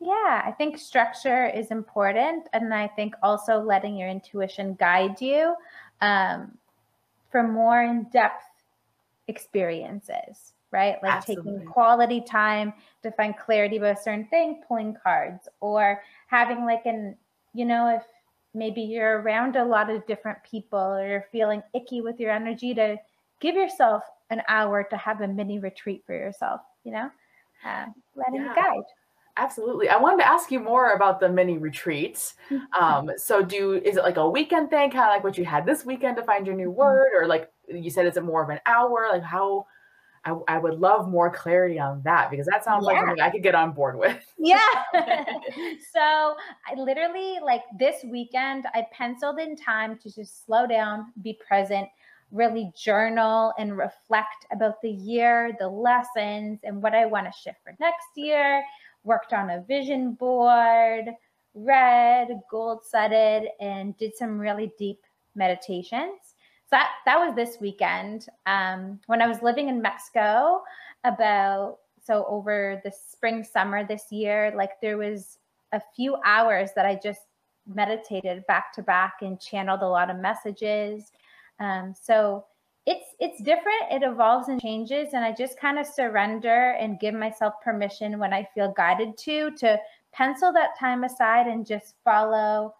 Yeah, 0.00 0.42
I 0.44 0.54
think 0.56 0.78
structure 0.78 1.46
is 1.46 1.70
important. 1.70 2.48
And 2.54 2.72
I 2.72 2.88
think 2.88 3.14
also 3.22 3.60
letting 3.60 3.96
your 3.96 4.08
intuition 4.08 4.74
guide 4.74 5.20
you 5.20 5.54
um, 6.00 6.56
for 7.30 7.46
more 7.46 7.82
in 7.82 8.06
depth 8.10 8.44
experiences, 9.30 10.52
right? 10.70 10.96
Like 11.02 11.12
Absolutely. 11.12 11.52
taking 11.52 11.66
quality 11.66 12.20
time 12.20 12.74
to 13.02 13.10
find 13.12 13.34
clarity 13.38 13.78
about 13.78 13.98
a 13.98 14.02
certain 14.02 14.26
thing, 14.26 14.60
pulling 14.68 14.96
cards, 15.02 15.48
or 15.60 16.02
having 16.26 16.66
like 16.66 16.84
an, 16.84 17.16
you 17.54 17.64
know, 17.64 17.88
if 17.94 18.02
maybe 18.52 18.82
you're 18.82 19.20
around 19.20 19.56
a 19.56 19.64
lot 19.64 19.88
of 19.88 20.06
different 20.06 20.38
people 20.42 20.78
or 20.78 21.06
you're 21.06 21.26
feeling 21.32 21.62
icky 21.72 22.00
with 22.00 22.20
your 22.20 22.32
energy, 22.32 22.74
to 22.74 22.96
give 23.40 23.54
yourself 23.54 24.02
an 24.30 24.42
hour 24.48 24.84
to 24.90 24.96
have 24.96 25.22
a 25.22 25.28
mini 25.28 25.58
retreat 25.58 26.02
for 26.06 26.14
yourself, 26.14 26.60
you 26.84 26.92
know, 26.92 27.10
uh, 27.64 27.86
letting 28.14 28.42
yeah. 28.42 28.54
guide. 28.54 28.84
Absolutely. 29.36 29.88
I 29.88 29.96
wanted 29.96 30.18
to 30.18 30.28
ask 30.28 30.50
you 30.50 30.60
more 30.60 30.92
about 30.92 31.20
the 31.20 31.28
mini 31.28 31.56
retreats. 31.56 32.34
Mm-hmm. 32.50 32.82
Um, 32.82 33.10
so 33.16 33.42
do 33.42 33.74
is 33.74 33.96
it 33.96 34.02
like 34.02 34.18
a 34.18 34.28
weekend 34.28 34.70
thing, 34.70 34.90
kind 34.90 35.04
of 35.04 35.14
like 35.14 35.24
what 35.24 35.38
you 35.38 35.44
had 35.44 35.64
this 35.64 35.84
weekend 35.86 36.16
to 36.16 36.22
find 36.22 36.46
your 36.46 36.56
new 36.56 36.68
mm-hmm. 36.68 36.80
word, 36.80 37.08
or 37.16 37.26
like 37.26 37.50
you 37.70 37.90
said, 37.90 38.06
is 38.06 38.16
it 38.16 38.24
more 38.24 38.42
of 38.42 38.50
an 38.50 38.60
hour? 38.66 39.08
Like 39.10 39.22
how 39.22 39.66
I, 40.24 40.34
I 40.48 40.58
would 40.58 40.78
love 40.78 41.08
more 41.08 41.30
clarity 41.30 41.78
on 41.78 42.02
that 42.04 42.30
because 42.30 42.46
that 42.46 42.64
sounds 42.64 42.84
yeah. 42.84 42.92
like 42.92 43.06
something 43.06 43.20
I 43.20 43.30
could 43.30 43.42
get 43.42 43.54
on 43.54 43.72
board 43.72 43.98
with. 43.98 44.22
yeah. 44.38 44.58
so 44.94 46.34
I 46.68 46.74
literally 46.76 47.38
like 47.42 47.62
this 47.78 48.04
weekend, 48.04 48.66
I 48.74 48.86
penciled 48.92 49.38
in 49.38 49.56
time 49.56 49.98
to 49.98 50.14
just 50.14 50.44
slow 50.44 50.66
down, 50.66 51.12
be 51.22 51.38
present, 51.46 51.88
really 52.30 52.70
journal 52.76 53.54
and 53.58 53.76
reflect 53.76 54.46
about 54.52 54.80
the 54.82 54.90
year, 54.90 55.56
the 55.58 55.68
lessons, 55.68 56.60
and 56.64 56.82
what 56.82 56.94
I 56.94 57.06
want 57.06 57.26
to 57.26 57.32
shift 57.32 57.58
for 57.64 57.74
next 57.80 58.08
year 58.14 58.62
worked 59.04 59.32
on 59.32 59.50
a 59.50 59.62
vision 59.62 60.12
board, 60.12 61.06
read, 61.54 62.28
gold 62.50 62.84
setted, 62.84 63.48
and 63.60 63.96
did 63.96 64.14
some 64.14 64.38
really 64.38 64.70
deep 64.78 65.00
meditations. 65.34 66.29
So 66.70 66.76
that, 66.76 66.90
that 67.04 67.18
was 67.18 67.34
this 67.34 67.60
weekend. 67.60 68.26
Um, 68.46 69.00
when 69.06 69.20
I 69.20 69.26
was 69.26 69.42
living 69.42 69.68
in 69.68 69.82
Mexico, 69.82 70.62
about 71.04 71.78
so 72.02 72.24
over 72.28 72.80
the 72.84 72.92
spring, 72.92 73.42
summer 73.42 73.84
this 73.84 74.12
year, 74.12 74.52
like 74.54 74.80
there 74.80 74.96
was 74.96 75.38
a 75.72 75.80
few 75.96 76.16
hours 76.24 76.70
that 76.76 76.86
I 76.86 76.98
just 77.02 77.22
meditated 77.66 78.46
back 78.46 78.72
to 78.74 78.82
back 78.82 79.14
and 79.22 79.40
channeled 79.40 79.82
a 79.82 79.88
lot 79.88 80.10
of 80.10 80.18
messages. 80.18 81.10
Um, 81.58 81.94
so 82.00 82.44
it's 82.86 83.14
it's 83.18 83.42
different 83.42 83.82
it 83.90 84.02
evolves 84.02 84.48
and 84.48 84.58
changes 84.58 85.10
and 85.12 85.22
i 85.22 85.30
just 85.30 85.60
kind 85.60 85.78
of 85.78 85.86
surrender 85.86 86.74
and 86.80 86.98
give 86.98 87.12
myself 87.12 87.52
permission 87.62 88.18
when 88.18 88.32
i 88.32 88.48
feel 88.54 88.72
guided 88.74 89.18
to 89.18 89.50
to 89.50 89.78
pencil 90.12 90.50
that 90.50 90.70
time 90.78 91.04
aside 91.04 91.46
and 91.46 91.66
just 91.66 91.94
follow 92.02 92.74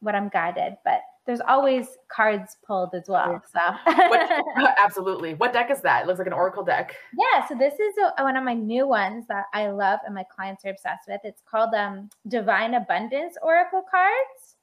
what 0.00 0.14
i'm 0.14 0.28
guided 0.28 0.76
but 0.84 1.00
there's 1.26 1.40
always 1.46 1.96
cards 2.08 2.56
pulled 2.66 2.94
as 2.94 3.04
well 3.08 3.42
so 3.52 3.60
what, 3.86 4.30
absolutely 4.78 5.34
what 5.34 5.52
deck 5.52 5.70
is 5.70 5.80
that 5.80 6.02
it 6.02 6.06
looks 6.06 6.18
like 6.18 6.26
an 6.26 6.32
oracle 6.32 6.64
deck 6.64 6.94
yeah 7.18 7.46
so 7.46 7.54
this 7.54 7.74
is 7.74 7.94
a, 8.18 8.22
one 8.22 8.36
of 8.36 8.44
my 8.44 8.54
new 8.54 8.86
ones 8.86 9.24
that 9.28 9.44
i 9.52 9.68
love 9.68 10.00
and 10.06 10.14
my 10.14 10.24
clients 10.24 10.64
are 10.64 10.70
obsessed 10.70 11.08
with 11.08 11.20
it's 11.24 11.42
called 11.50 11.74
um 11.74 12.08
divine 12.28 12.74
abundance 12.74 13.36
oracle 13.42 13.84
cards 13.90 14.56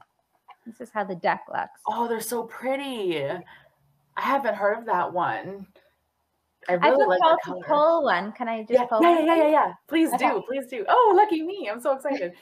this 0.66 0.80
is 0.80 0.90
how 0.94 1.04
the 1.04 1.16
deck 1.16 1.42
looks 1.52 1.82
oh 1.88 2.08
they're 2.08 2.20
so 2.20 2.44
pretty 2.44 3.24
I 4.18 4.22
haven't 4.22 4.56
heard 4.56 4.78
of 4.78 4.86
that 4.86 5.12
one. 5.12 5.68
I 6.70 6.74
really 6.74 7.04
I 7.04 7.08
like 7.08 7.20
that 7.20 7.40
color. 7.44 7.64
pull 7.66 8.04
one. 8.04 8.32
Can 8.34 8.48
I 8.48 8.62
just 8.62 8.74
yeah, 8.74 8.86
pull? 8.86 9.02
Yeah, 9.02 9.20
yeah, 9.20 9.26
yeah, 9.26 9.36
yeah, 9.36 9.50
yeah. 9.50 9.74
Please 9.88 10.14
okay. 10.14 10.30
do, 10.30 10.44
please 10.48 10.68
do. 10.68 10.86
Oh, 10.88 11.14
lucky 11.16 11.42
me! 11.42 11.68
I'm 11.72 11.82
so 11.82 11.94
excited. 11.96 12.34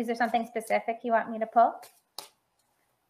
Is 0.00 0.06
there 0.06 0.16
something 0.16 0.46
specific 0.46 1.00
you 1.04 1.12
want 1.12 1.30
me 1.30 1.38
to 1.38 1.46
pull 1.46 1.74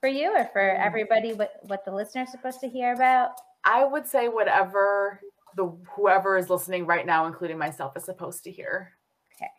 for 0.00 0.09
you, 0.09 0.37
or 0.37 0.50
for 0.53 0.61
mm. 0.61 0.85
everybody? 0.85 1.33
What 1.35 1.61
what 1.68 1.85
the 1.85 1.92
listeners 1.92 2.33
supposed 2.33 2.59
to 2.61 2.68
hear 2.68 2.92
about? 2.94 3.31
I 3.64 3.85
would 3.85 4.09
say 4.09 4.26
whatever 4.26 5.20
the 5.55 5.72
whoever 5.94 6.37
is 6.37 6.50
listening 6.50 6.87
right 6.87 7.07
now, 7.07 7.26
including 7.26 7.59
myself, 7.59 7.96
is 7.96 8.05
supposed 8.05 8.42
to 8.42 8.50
hear. 8.50 8.92
Okay. 9.37 9.50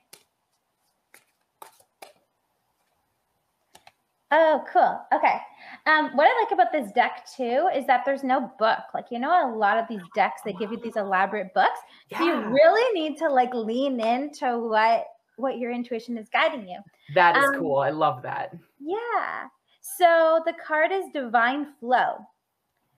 Oh, 4.31 4.65
cool. 4.73 4.99
Okay. 5.13 5.37
Um, 5.85 6.15
what 6.15 6.27
I 6.27 6.43
like 6.43 6.51
about 6.51 6.73
this 6.73 6.91
deck 6.91 7.25
too 7.33 7.69
is 7.73 7.87
that 7.87 8.03
there's 8.05 8.23
no 8.23 8.51
book. 8.59 8.79
Like, 8.93 9.05
you 9.09 9.19
know, 9.19 9.31
a 9.31 9.55
lot 9.55 9.77
of 9.77 9.85
these 9.87 10.01
decks, 10.15 10.41
they 10.43 10.51
give 10.53 10.71
you 10.71 10.79
these 10.83 10.97
elaborate 10.97 11.53
books. 11.53 11.79
Yeah. 12.09 12.17
So 12.17 12.23
you 12.25 12.33
really 12.49 12.99
need 12.99 13.17
to 13.19 13.29
like 13.29 13.53
lean 13.53 14.01
into 14.01 14.59
what 14.59 15.05
what 15.41 15.57
your 15.57 15.71
intuition 15.71 16.17
is 16.17 16.29
guiding 16.29 16.67
you. 16.67 16.79
That 17.15 17.35
is 17.35 17.45
um, 17.45 17.59
cool. 17.59 17.79
I 17.79 17.89
love 17.89 18.21
that. 18.23 18.53
Yeah. 18.79 19.47
So 19.81 20.41
the 20.45 20.53
card 20.65 20.91
is 20.91 21.05
divine 21.13 21.73
flow. 21.79 22.17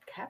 Okay. 0.08 0.28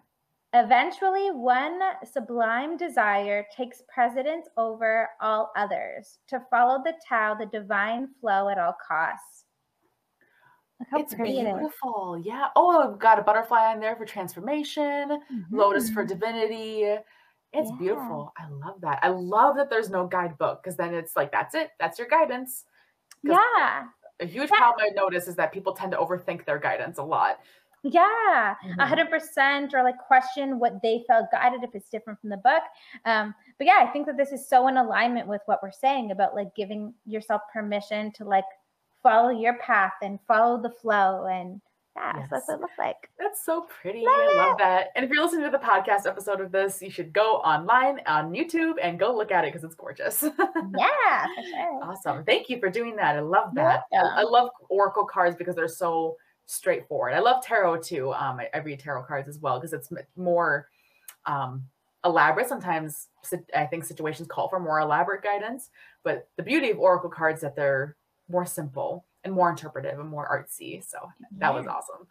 Eventually, 0.54 1.32
one 1.32 1.80
sublime 2.10 2.78
desire 2.78 3.46
takes 3.56 3.82
precedence 3.94 4.48
over 4.56 5.10
all 5.20 5.52
others 5.58 6.20
to 6.28 6.42
follow 6.52 6.82
the 6.84 6.94
Tao, 7.08 7.34
the 7.34 7.48
divine 7.48 8.10
flow 8.22 8.50
at 8.50 8.60
all 8.60 8.76
costs. 8.88 9.46
It's 10.94 11.16
beautiful. 11.16 12.16
It. 12.20 12.28
Yeah. 12.28 12.48
Oh, 12.56 12.92
I've 12.92 13.00
got 13.00 13.20
a 13.20 13.22
butterfly 13.22 13.72
on 13.72 13.80
there 13.80 13.96
for 13.96 14.06
transformation, 14.06 14.84
mm-hmm. 15.10 15.58
lotus 15.58 15.90
for 15.90 16.04
mm-hmm. 16.04 16.20
divinity. 16.20 16.96
It's 17.54 17.70
yeah. 17.70 17.78
beautiful. 17.78 18.34
I 18.38 18.50
love 18.50 18.82
that. 18.82 19.00
I 19.04 19.10
love 19.10 19.56
that 19.58 19.70
there's 19.70 19.90
no 19.90 20.08
guidebook 20.08 20.64
because 20.64 20.76
then 20.76 20.94
it's 20.94 21.16
like, 21.16 21.32
that's 21.32 21.56
it. 21.56 21.70
That's 21.80 22.00
your 22.00 22.08
guidance. 22.08 22.66
Yeah. 23.24 23.84
A 24.20 24.26
huge 24.26 24.50
yeah. 24.52 24.58
problem 24.58 24.86
I 24.90 24.94
notice 24.96 25.28
is 25.28 25.36
that 25.36 25.52
people 25.52 25.74
tend 25.74 25.92
to 25.92 25.98
overthink 25.98 26.46
their 26.46 26.60
guidance 26.60 26.98
a 26.98 27.04
lot. 27.04 27.40
Yeah, 27.86 28.56
a 28.80 28.86
100% 28.86 29.10
mm-hmm. 29.10 29.76
or 29.76 29.84
like 29.84 29.98
question 29.98 30.58
what 30.58 30.82
they 30.82 31.04
felt 31.06 31.26
guided 31.34 31.64
if 31.64 31.76
it's 31.76 31.90
different 31.90 32.20
from 32.22 32.30
the 32.30 32.38
book. 32.38 32.64
Um, 33.04 33.36
but 33.58 33.68
yeah, 33.68 33.80
I 33.82 33.88
think 33.88 34.06
that 34.06 34.16
this 34.16 34.32
is 34.32 34.48
so 34.48 34.70
in 34.70 34.78
alignment 34.78 35.28
with 35.28 35.42
what 35.48 35.60
we're 35.62 35.72
saying 35.72 36.12
about 36.12 36.34
like 36.34 36.56
giving 36.56 36.94
yourself 37.06 37.42
permission 37.52 38.14
to 38.14 38.24
like 38.24 38.46
follow 39.04 39.32
your 39.32 39.56
path 39.56 39.92
and 40.02 40.18
follow 40.26 40.62
the 40.62 40.70
flow 40.70 41.26
and 41.26 41.60
yeah, 41.96 42.14
yes. 42.18 42.30
so 42.30 42.36
that's 42.36 42.48
what 42.48 42.56
it 42.56 42.62
looks 42.62 42.78
like. 42.80 43.10
That's 43.20 43.46
so 43.46 43.68
pretty. 43.82 44.02
Love 44.02 44.14
I 44.16 44.36
love 44.36 44.58
that. 44.58 44.88
And 44.96 45.06
if 45.06 45.12
you're 45.12 45.24
listening 45.24 45.46
to 45.46 45.52
the 45.52 45.64
podcast 45.64 46.08
episode 46.08 46.42
of 46.42 46.52
this, 46.52 46.82
you 46.82 46.90
should 46.90 47.14
go 47.14 47.36
online 47.38 48.00
on 48.08 48.32
YouTube 48.32 48.76
and 48.82 48.98
go 48.98 49.16
look 49.16 49.32
at 49.32 49.44
it 49.44 49.54
because 49.54 49.64
it's 49.64 49.76
gorgeous. 49.76 50.24
yeah, 50.24 50.30
for 50.34 51.44
sure. 51.44 51.84
Awesome. 51.84 52.24
Thank 52.24 52.50
you 52.50 52.60
for 52.60 52.70
doing 52.70 52.96
that. 52.96 53.16
I 53.16 53.20
love 53.20 53.54
that. 53.56 53.84
Yeah. 53.92 54.04
I, 54.16 54.22
I, 54.22 54.24
love 54.24 54.50
Oracle 54.70 55.06
cards 55.06 55.36
because 55.36 55.56
they're 55.56 55.68
so 55.68 56.18
straightforward. 56.48 57.14
I 57.14 57.20
love 57.20 57.44
tarot 57.44 57.82
too. 57.82 58.12
Um, 58.14 58.40
I, 58.40 58.50
I 58.54 58.58
read 58.60 58.80
tarot 58.80 59.04
cards 59.04 59.30
as 59.30 59.38
well 59.40 59.60
because 59.60 59.74
it's 59.74 59.90
more 60.16 60.70
um, 61.28 61.64
elaborate. 62.04 62.50
Sometimes 62.50 63.10
I 63.56 63.66
think 63.66 63.84
situations 63.84 64.28
call 64.28 64.50
for 64.50 64.60
more 64.60 64.80
elaborate 64.80 65.24
guidance, 65.24 65.70
but 66.04 66.28
the 66.38 66.44
beauty 66.44 66.72
of 66.72 66.80
Oracle 66.80 67.10
cards 67.10 67.42
that 67.42 67.56
they're 67.56 67.96
more 68.30 68.46
simple 68.46 69.06
and 69.24 69.34
more 69.34 69.50
interpretive 69.50 70.00
and 70.00 70.10
more 70.10 70.28
artsy. 70.28 70.84
So 70.84 70.98
that 71.38 71.50
yeah. 71.50 71.58
was 71.58 71.68
awesome. 71.68 72.08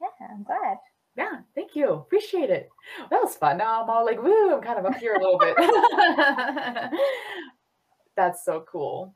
Yeah, 0.00 0.28
I'm 0.30 0.42
glad. 0.42 0.78
Yeah, 1.16 1.40
thank 1.54 1.74
you. 1.74 1.92
Appreciate 1.92 2.50
it. 2.50 2.70
That 3.10 3.20
was 3.22 3.36
fun. 3.36 3.58
Now 3.58 3.82
I'm 3.82 3.90
all 3.90 4.04
like, 4.04 4.22
woo, 4.22 4.54
I'm 4.54 4.62
kind 4.62 4.78
of 4.78 4.86
up 4.86 4.96
here 4.96 5.14
a 5.14 5.20
little 5.20 5.38
bit. 5.38 5.56
That's 8.16 8.44
so 8.44 8.64
cool. 8.70 9.14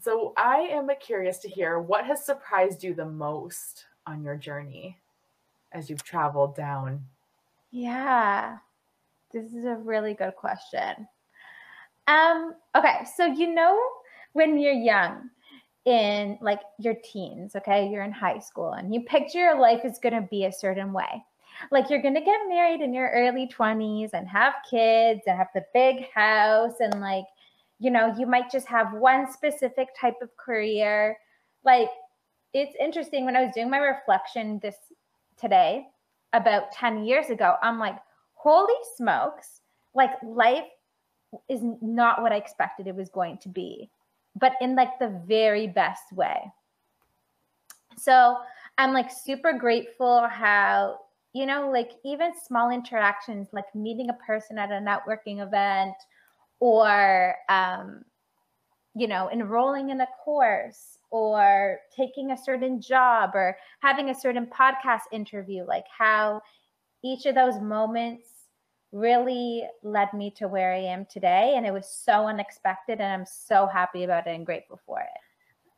So 0.00 0.32
I 0.36 0.60
am 0.70 0.88
curious 1.00 1.38
to 1.38 1.48
hear 1.48 1.78
what 1.78 2.06
has 2.06 2.24
surprised 2.24 2.82
you 2.82 2.94
the 2.94 3.06
most 3.06 3.86
on 4.06 4.22
your 4.22 4.36
journey 4.36 4.98
as 5.72 5.90
you've 5.90 6.04
traveled 6.04 6.56
down. 6.56 7.04
Yeah. 7.70 8.58
This 9.32 9.52
is 9.52 9.64
a 9.64 9.76
really 9.76 10.14
good 10.14 10.36
question. 10.36 11.06
Um 12.06 12.54
okay, 12.76 13.06
so 13.16 13.26
you 13.26 13.54
know 13.54 13.78
when 14.32 14.58
you're 14.58 14.72
young 14.72 15.30
in 15.86 16.38
like 16.40 16.60
your 16.78 16.94
teens, 17.02 17.56
okay? 17.56 17.88
You're 17.88 18.02
in 18.02 18.12
high 18.12 18.38
school 18.38 18.72
and 18.72 18.94
you 18.94 19.02
picture 19.02 19.38
your 19.38 19.60
life 19.60 19.84
is 19.84 19.98
going 19.98 20.14
to 20.14 20.28
be 20.30 20.44
a 20.44 20.52
certain 20.52 20.92
way. 20.92 21.24
Like 21.70 21.90
you're 21.90 22.02
going 22.02 22.14
to 22.14 22.20
get 22.20 22.38
married 22.48 22.80
in 22.80 22.94
your 22.94 23.10
early 23.10 23.48
20s 23.48 24.10
and 24.12 24.28
have 24.28 24.54
kids 24.68 25.22
and 25.26 25.36
have 25.36 25.48
the 25.54 25.64
big 25.72 26.10
house 26.12 26.74
and 26.80 27.00
like 27.00 27.24
you 27.80 27.90
know, 27.90 28.14
you 28.16 28.26
might 28.26 28.50
just 28.50 28.66
have 28.66 28.92
one 28.92 29.32
specific 29.32 29.88
type 29.98 30.16
of 30.22 30.36
career. 30.36 31.16
Like 31.64 31.88
it's 32.52 32.76
interesting 32.78 33.24
when 33.24 33.36
I 33.36 33.42
was 33.42 33.52
doing 33.54 33.70
my 33.70 33.78
reflection 33.78 34.60
this 34.62 34.76
today 35.40 35.86
about 36.34 36.70
10 36.72 37.04
years 37.04 37.30
ago, 37.30 37.56
I'm 37.62 37.78
like, 37.78 37.96
holy 38.34 38.74
smokes, 38.96 39.62
like 39.94 40.10
life 40.22 40.68
is 41.48 41.62
not 41.80 42.22
what 42.22 42.32
I 42.32 42.36
expected 42.36 42.86
it 42.86 42.94
was 42.94 43.08
going 43.08 43.38
to 43.38 43.48
be 43.48 43.90
but 44.36 44.52
in 44.60 44.74
like 44.76 44.98
the 44.98 45.20
very 45.26 45.66
best 45.66 46.12
way. 46.12 46.40
So 47.96 48.38
I'm 48.78 48.92
like 48.92 49.10
super 49.10 49.52
grateful 49.52 50.26
how, 50.28 51.00
you 51.32 51.46
know, 51.46 51.70
like 51.70 51.92
even 52.04 52.32
small 52.34 52.70
interactions, 52.70 53.48
like 53.52 53.72
meeting 53.74 54.08
a 54.10 54.24
person 54.24 54.58
at 54.58 54.70
a 54.70 54.74
networking 54.74 55.42
event 55.46 55.94
or, 56.60 57.34
um, 57.48 58.04
you 58.94 59.06
know, 59.06 59.30
enrolling 59.30 59.90
in 59.90 60.00
a 60.00 60.08
course 60.24 60.98
or 61.10 61.78
taking 61.94 62.30
a 62.30 62.38
certain 62.38 62.80
job 62.80 63.30
or 63.34 63.56
having 63.80 64.10
a 64.10 64.14
certain 64.18 64.46
podcast 64.46 65.02
interview, 65.12 65.64
like 65.64 65.86
how 65.96 66.40
each 67.04 67.26
of 67.26 67.34
those 67.34 67.60
moments 67.60 68.29
really 68.92 69.64
led 69.82 70.12
me 70.12 70.30
to 70.32 70.48
where 70.48 70.72
I 70.72 70.80
am 70.80 71.06
today. 71.06 71.54
And 71.56 71.66
it 71.66 71.72
was 71.72 71.88
so 71.88 72.26
unexpected. 72.26 73.00
And 73.00 73.12
I'm 73.12 73.26
so 73.26 73.66
happy 73.66 74.04
about 74.04 74.26
it 74.26 74.34
and 74.34 74.46
grateful 74.46 74.80
for 74.86 75.00
it. 75.00 75.06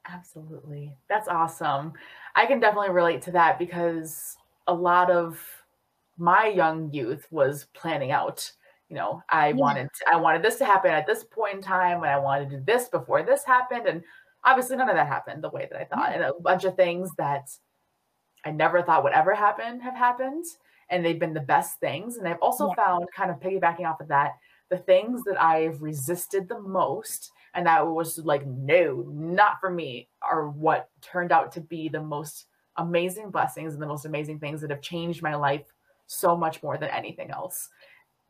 Absolutely. 0.09 0.97
That's 1.09 1.29
awesome. 1.29 1.93
I 2.35 2.47
can 2.47 2.61
definitely 2.61 2.91
relate 2.91 3.23
to 3.23 3.33
that 3.33 3.59
because 3.59 4.37
a 4.67 4.75
lot 4.75 5.11
of 5.11 5.41
my 6.19 6.47
young 6.47 6.93
youth 6.93 7.27
was 7.31 7.67
planning 7.75 8.11
out. 8.11 8.51
You 8.89 8.97
know, 8.97 9.23
I 9.31 9.49
yeah. 9.49 9.55
wanted 9.55 9.89
I 10.11 10.17
wanted 10.17 10.43
this 10.43 10.57
to 10.57 10.65
happen 10.65 10.91
at 10.91 11.07
this 11.07 11.25
point 11.25 11.57
in 11.57 11.63
time, 11.63 12.03
and 12.03 12.13
I 12.13 12.19
wanted 12.19 12.51
to 12.51 12.59
do 12.59 12.65
this 12.67 12.89
before 12.89 13.23
this 13.23 13.43
happened, 13.43 13.87
and 13.87 14.03
obviously 14.45 14.77
none 14.77 14.91
of 14.91 14.97
that 14.97 15.07
happened 15.07 15.43
the 15.43 15.49
way 15.49 15.67
that 15.71 15.81
I 15.81 15.85
thought, 15.85 16.11
yeah. 16.11 16.17
and 16.17 16.25
a 16.25 16.41
bunch 16.41 16.65
of 16.65 16.77
things 16.77 17.11
that 17.17 17.49
I 18.45 18.51
never 18.51 18.83
thought 18.83 19.03
would 19.03 19.15
ever 19.15 19.35
happen 19.35 19.81
have 19.81 19.97
happened 19.97 20.45
and 20.93 21.05
they've 21.05 21.19
been 21.19 21.35
the 21.35 21.41
best 21.41 21.81
things. 21.81 22.19
And 22.19 22.29
I've 22.29 22.39
also 22.41 22.69
yeah. 22.69 22.85
found, 22.85 23.07
kind 23.17 23.31
of 23.31 23.41
piggybacking 23.41 23.91
off 23.91 24.01
of 24.01 24.09
that, 24.09 24.35
the 24.71 24.79
things 24.79 25.25
that 25.25 25.43
I've 25.43 25.83
resisted 25.83 26.49
the 26.49 26.61
most 26.61 27.33
and 27.55 27.67
that 27.67 27.87
was 27.87 28.19
like, 28.19 28.47
no, 28.47 29.05
not 29.11 29.61
for 29.61 29.71
me, 29.71 30.09
are 30.23 30.49
what 30.49 30.89
turned 31.01 31.33
out 31.33 31.53
to 31.53 31.61
be 31.61 31.89
the 31.89 32.01
most 32.01 32.47
amazing 32.77 33.31
blessings 33.31 33.75
and 33.75 33.83
the 33.83 33.87
most 33.87 34.05
amazing 34.05 34.39
things 34.39 34.61
that 34.61 34.71
have 34.71 34.81
changed 34.81 35.23
my 35.23 35.35
life 35.35 35.67
so 36.07 36.37
much 36.37 36.63
more 36.63 36.79
than 36.79 36.91
anything 36.91 37.31
else. 37.31 37.69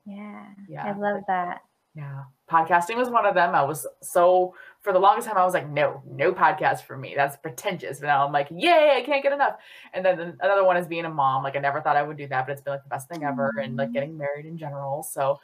Yeah. 0.04 0.46
Yeah. 0.68 0.86
I 0.86 0.96
love 0.96 1.22
that. 1.28 1.60
Yeah. 1.94 2.22
Podcasting 2.50 2.96
was 2.96 3.10
one 3.10 3.26
of 3.26 3.34
them. 3.34 3.54
I 3.54 3.62
was 3.62 3.86
so 4.02 4.54
for 4.82 4.92
the 4.92 4.98
longest 4.98 5.28
time 5.28 5.36
I 5.36 5.44
was 5.44 5.54
like, 5.54 5.68
no, 5.70 6.02
no 6.10 6.32
podcast 6.32 6.82
for 6.82 6.96
me. 6.96 7.14
That's 7.16 7.36
pretentious. 7.36 8.00
But 8.00 8.06
now 8.08 8.26
I'm 8.26 8.32
like, 8.32 8.48
yay, 8.50 8.94
I 8.96 9.02
can't 9.06 9.22
get 9.22 9.32
enough. 9.32 9.56
And 9.94 10.04
then 10.04 10.36
another 10.40 10.64
one 10.64 10.76
is 10.76 10.86
being 10.88 11.04
a 11.04 11.10
mom. 11.10 11.42
Like 11.44 11.56
I 11.56 11.60
never 11.60 11.80
thought 11.80 11.96
I 11.96 12.02
would 12.02 12.16
do 12.16 12.26
that, 12.28 12.46
but 12.46 12.52
it's 12.52 12.62
been 12.62 12.72
like 12.74 12.82
the 12.82 12.88
best 12.88 13.08
thing 13.08 13.22
ever 13.24 13.52
and 13.62 13.76
like 13.76 13.92
getting 13.92 14.18
married 14.18 14.44
in 14.46 14.58
general. 14.58 15.02
So 15.04 15.38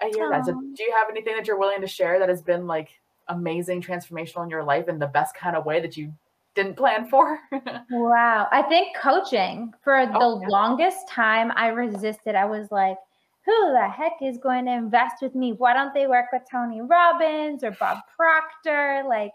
I 0.00 0.10
hear 0.14 0.28
that. 0.30 0.44
So 0.44 0.52
do 0.52 0.82
you 0.82 0.92
have 0.96 1.08
anything 1.10 1.36
that 1.36 1.46
you're 1.46 1.58
willing 1.58 1.80
to 1.80 1.86
share 1.86 2.18
that 2.18 2.28
has 2.28 2.42
been 2.42 2.66
like 2.66 2.90
amazing, 3.28 3.80
transformational 3.82 4.44
in 4.44 4.50
your 4.50 4.64
life 4.64 4.88
in 4.88 4.98
the 4.98 5.06
best 5.06 5.34
kind 5.34 5.56
of 5.56 5.64
way 5.64 5.80
that 5.80 5.96
you 5.96 6.12
didn't 6.54 6.76
plan 6.76 7.08
for? 7.08 7.38
wow. 7.90 8.46
I 8.52 8.60
think 8.62 8.94
coaching 8.96 9.72
for 9.82 9.96
Oh, 10.00 10.34
the 10.36 10.40
yeah. 10.42 10.48
longest 10.48 11.08
time 11.08 11.50
I 11.56 11.68
resisted. 11.68 12.34
I 12.34 12.44
was 12.44 12.70
like, 12.70 12.98
who 13.44 13.72
the 13.72 13.88
heck 13.88 14.22
is 14.22 14.38
going 14.38 14.66
to 14.66 14.72
invest 14.72 15.16
with 15.20 15.34
me? 15.34 15.52
Why 15.52 15.72
don't 15.72 15.92
they 15.92 16.06
work 16.06 16.26
with 16.32 16.42
Tony 16.50 16.80
Robbins 16.80 17.64
or 17.64 17.72
Bob 17.72 17.98
Proctor? 18.16 19.02
Like, 19.08 19.32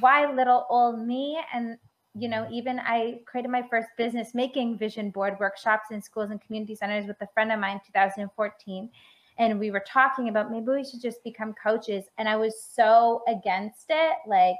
why 0.00 0.30
little 0.30 0.66
old 0.68 1.06
me? 1.06 1.40
And, 1.54 1.78
you 2.14 2.28
know, 2.28 2.46
even 2.52 2.78
I 2.80 3.20
created 3.24 3.50
my 3.50 3.62
first 3.70 3.88
business 3.96 4.34
making 4.34 4.76
vision 4.76 5.10
board 5.10 5.36
workshops 5.40 5.90
in 5.90 6.02
schools 6.02 6.30
and 6.30 6.40
community 6.40 6.74
centers 6.74 7.06
with 7.06 7.16
a 7.22 7.28
friend 7.32 7.50
of 7.50 7.58
mine 7.58 7.76
in 7.76 7.80
2014. 7.86 8.90
And 9.38 9.58
we 9.58 9.70
were 9.70 9.84
talking 9.86 10.28
about 10.28 10.50
maybe 10.50 10.66
we 10.68 10.84
should 10.84 11.00
just 11.00 11.24
become 11.24 11.54
coaches. 11.62 12.04
And 12.18 12.28
I 12.28 12.36
was 12.36 12.62
so 12.62 13.22
against 13.26 13.86
it. 13.88 14.16
Like, 14.26 14.56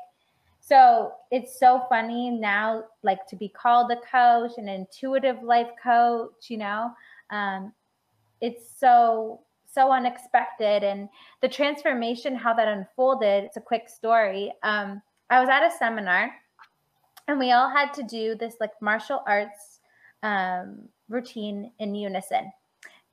so 0.61 1.13
it's 1.31 1.61
so 1.61 1.85
funny 1.89 2.31
now, 2.31 2.85
like 3.03 3.27
to 3.29 3.37
be 3.37 3.49
called 3.49 3.91
a 3.93 3.97
coach, 4.11 4.53
an 4.57 4.69
intuitive 4.69 5.43
life 5.43 5.71
coach, 5.83 6.49
you 6.49 6.57
know. 6.57 6.91
Um, 7.31 7.73
it's 8.41 8.79
so 8.79 9.41
so 9.77 9.93
unexpected. 9.93 10.83
And 10.83 11.09
the 11.43 11.49
transformation 11.49 12.35
how 12.35 12.55
that 12.55 12.67
unfolded 12.67 13.45
it's 13.45 13.59
a 13.59 13.61
quick 13.61 13.89
story. 13.89 14.53
Um, 14.63 15.03
i 15.29 15.41
was 15.41 15.49
at 15.49 15.67
a 15.67 15.71
seminar 15.77 16.31
and 17.29 17.39
we 17.39 17.51
all 17.53 17.69
had 17.69 17.93
to 17.95 18.03
do 18.05 18.37
this 18.37 18.55
like 18.61 18.71
martial 18.81 19.23
arts 19.27 19.81
um, 20.23 20.89
routine 21.09 21.73
in 21.79 21.95
unison. 21.95 22.51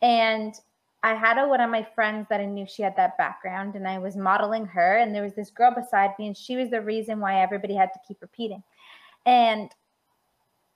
And 0.02 0.54
i 1.04 1.14
had 1.14 1.38
a, 1.38 1.48
one 1.48 1.60
of 1.60 1.70
my 1.70 1.86
friends 1.96 2.28
that 2.30 2.40
i 2.40 2.46
knew 2.46 2.66
she 2.66 2.82
had 2.82 2.96
that 2.96 3.18
background 3.18 3.76
and 3.76 3.86
i 3.86 3.98
was 3.98 4.16
modeling 4.16 4.66
her 4.66 4.98
and 5.00 5.14
there 5.14 5.22
was 5.24 5.36
this 5.36 5.50
girl 5.50 5.74
beside 5.76 6.12
me 6.18 6.28
and 6.28 6.38
she 6.38 6.56
was 6.56 6.70
the 6.70 6.80
reason 6.80 7.20
why 7.20 7.42
everybody 7.42 7.76
had 7.76 7.92
to 7.92 8.00
keep 8.08 8.22
repeating. 8.22 8.64
And 9.26 9.70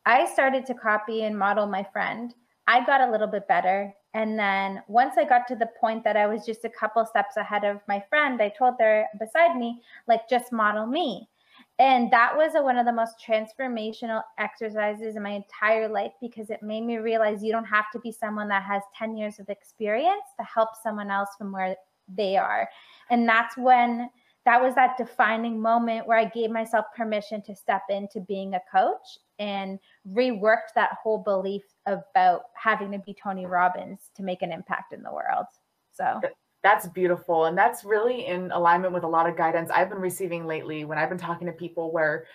i 0.05 0.25
started 0.25 0.65
to 0.65 0.73
copy 0.73 1.23
and 1.23 1.38
model 1.38 1.65
my 1.65 1.86
friend. 1.93 2.33
I 2.69 2.86
got 2.86 2.99
a 2.99 3.10
little 3.10 3.27
bit 3.27 3.47
better 3.47 3.93
and 4.17 4.38
then 4.38 4.82
once 4.88 5.13
I 5.15 5.25
got 5.25 5.47
to 5.47 5.56
the 5.56 5.69
point 5.80 6.03
that 6.03 6.17
I 6.17 6.25
was 6.25 6.43
just 6.43 6.65
a 6.65 6.69
couple 6.69 7.06
steps 7.06 7.38
ahead 7.38 7.63
of 7.63 7.82
my 7.88 8.03
friend, 8.10 8.41
I 8.41 8.49
told 8.49 8.73
her 8.80 9.06
beside 9.19 9.56
me, 9.56 9.84
like, 10.08 10.27
just 10.27 10.51
model 10.51 10.88
me. 10.88 11.30
And 11.77 12.10
that 12.10 12.36
was 12.36 12.56
a, 12.56 12.63
one 12.63 12.80
of 12.80 12.88
the 12.88 12.91
most 12.91 13.17
transformational 13.23 14.23
exercises 14.39 15.17
in 15.17 15.21
my 15.21 15.30
entire 15.30 15.88
life 15.88 16.13
because 16.19 16.49
it 16.49 16.63
made 16.63 16.82
me 16.82 16.97
realize 16.97 17.43
you 17.43 17.51
don't 17.51 17.65
have 17.65 17.91
to 17.93 17.99
be 17.99 18.12
someone 18.12 18.47
that 18.47 18.63
has 18.63 18.82
10 18.97 19.15
years 19.15 19.38
of 19.38 19.49
experience 19.49 20.23
to 20.39 20.43
help 20.43 20.69
someone 20.82 21.12
else 21.12 21.30
from 21.38 21.51
where 21.51 21.75
they 22.08 22.38
are. 22.38 22.67
And 23.12 23.30
that's 23.30 23.56
when 23.56 24.10
that 24.47 24.62
was 24.62 24.73
that 24.75 24.95
defining 24.97 25.62
moment 25.62 26.07
where 26.07 26.17
I 26.17 26.23
gave 26.23 26.49
myself 26.51 26.86
permission 26.95 27.41
to 27.41 27.53
step 27.53 27.81
into 27.89 28.21
being 28.21 28.53
a 28.53 28.62
coach 28.71 29.19
and 29.39 29.77
reworked 30.10 30.71
that 30.73 30.91
whole 31.03 31.17
belief 31.17 31.63
about 31.86 32.43
having 32.53 32.93
to 32.93 32.99
be 32.99 33.13
Tony 33.13 33.45
Robbins 33.45 34.10
to 34.15 34.23
make 34.23 34.41
an 34.41 34.53
impact 34.53 34.93
in 34.93 35.03
the 35.03 35.12
world. 35.12 35.47
So 35.91 36.21
That's 36.63 36.88
beautiful. 36.88 37.45
And 37.45 37.57
that's 37.57 37.83
really 37.83 38.25
in 38.25 38.51
alignment 38.51 38.93
with 38.93 39.03
a 39.03 39.07
lot 39.07 39.27
of 39.29 39.36
guidance 39.36 39.69
I've 39.69 39.89
been 39.89 39.99
receiving 39.99 40.47
lately 40.47 40.86
when 40.86 40.97
I've 40.97 41.10
been 41.10 41.17
talking 41.17 41.47
to 41.47 41.53
people 41.53 41.91
where 41.91 42.25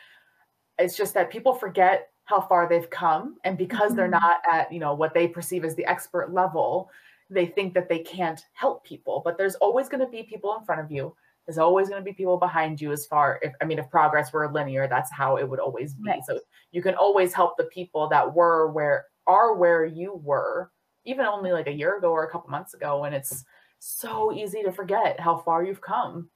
it's 0.79 0.99
just 0.99 1.15
that 1.15 1.31
people 1.31 1.55
forget 1.55 2.11
how 2.25 2.43
far 2.43 2.69
they've 2.69 2.91
come. 2.91 3.39
And 3.45 3.57
because 3.57 3.95
they're 3.95 4.07
Mhm. 4.07 4.21
not 4.21 4.43
at, 4.51 4.71
you 4.71 4.81
know, 4.81 4.93
what 4.93 5.15
they 5.15 5.29
perceive 5.29 5.65
as 5.65 5.77
the 5.77 5.87
expert 5.87 6.31
level, 6.31 6.91
they 7.31 7.47
think 7.47 7.73
that 7.73 7.89
they 7.89 8.01
can't 8.01 8.45
help 8.53 8.85
people. 8.85 9.23
But 9.25 9.39
there's 9.39 9.55
always 9.57 9.89
going 9.89 10.05
to 10.05 10.11
be 10.11 10.23
people 10.23 10.55
in 10.57 10.65
front 10.65 10.83
of 10.83 10.91
you. 10.93 11.17
There's 11.47 11.59
always 11.59 11.89
going 11.89 12.01
to 12.01 12.05
be 12.05 12.13
people 12.15 12.37
behind 12.37 12.81
you 12.81 12.93
as 12.93 13.05
far 13.07 13.39
if 13.43 13.53
I 13.61 13.65
mean 13.65 13.79
if 13.79 13.91
progress 13.91 14.33
were 14.33 14.51
linear, 14.53 14.87
that's 14.89 15.11
how 15.13 15.37
it 15.37 15.49
would 15.49 15.59
always 15.61 15.95
be. 15.95 16.09
Right. 16.11 16.25
So 16.25 16.39
you 16.71 16.83
can 16.83 16.95
always 16.95 17.33
help 17.33 17.57
the 17.57 17.65
people 17.65 18.09
that 18.09 18.33
were 18.35 18.71
where 18.73 19.07
are 19.27 19.55
where 19.57 19.85
you 19.85 20.15
were, 20.23 20.71
even 21.05 21.27
only 21.27 21.53
like 21.53 21.67
a 21.67 21.73
year 21.73 21.99
ago 21.99 22.11
or 22.13 22.25
a 22.25 22.31
couple 22.31 22.51
months 22.51 22.75
ago. 22.75 23.05
And 23.05 23.15
it's 23.15 23.45
so 23.81 24.33
easy 24.33 24.63
to 24.63 24.71
forget 24.73 25.19
how 25.19 25.39
far 25.39 25.65
you've 25.65 25.81
come. 25.81 26.31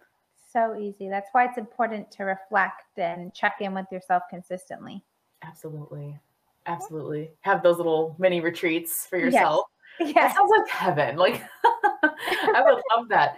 so 0.52 0.76
easy. 0.76 1.08
That's 1.08 1.28
why 1.32 1.44
it's 1.44 1.58
important 1.58 2.10
to 2.12 2.24
reflect 2.24 2.98
and 2.98 3.32
check 3.34 3.56
in 3.60 3.74
with 3.74 3.86
yourself 3.92 4.22
consistently. 4.30 5.04
Absolutely. 5.42 6.18
Absolutely. 6.66 7.30
Have 7.42 7.62
those 7.62 7.76
little 7.76 8.16
mini 8.18 8.40
retreats 8.40 9.06
for 9.06 9.18
Yes. 9.18 9.34
yourself. 9.34 9.66
That 10.00 10.08
Yes. 10.14 10.34
sounds 10.34 10.50
like 10.58 10.68
heaven. 10.68 11.16
Like 11.16 11.42
I 12.02 12.62
would 12.64 12.82
love 12.96 13.08
that, 13.10 13.36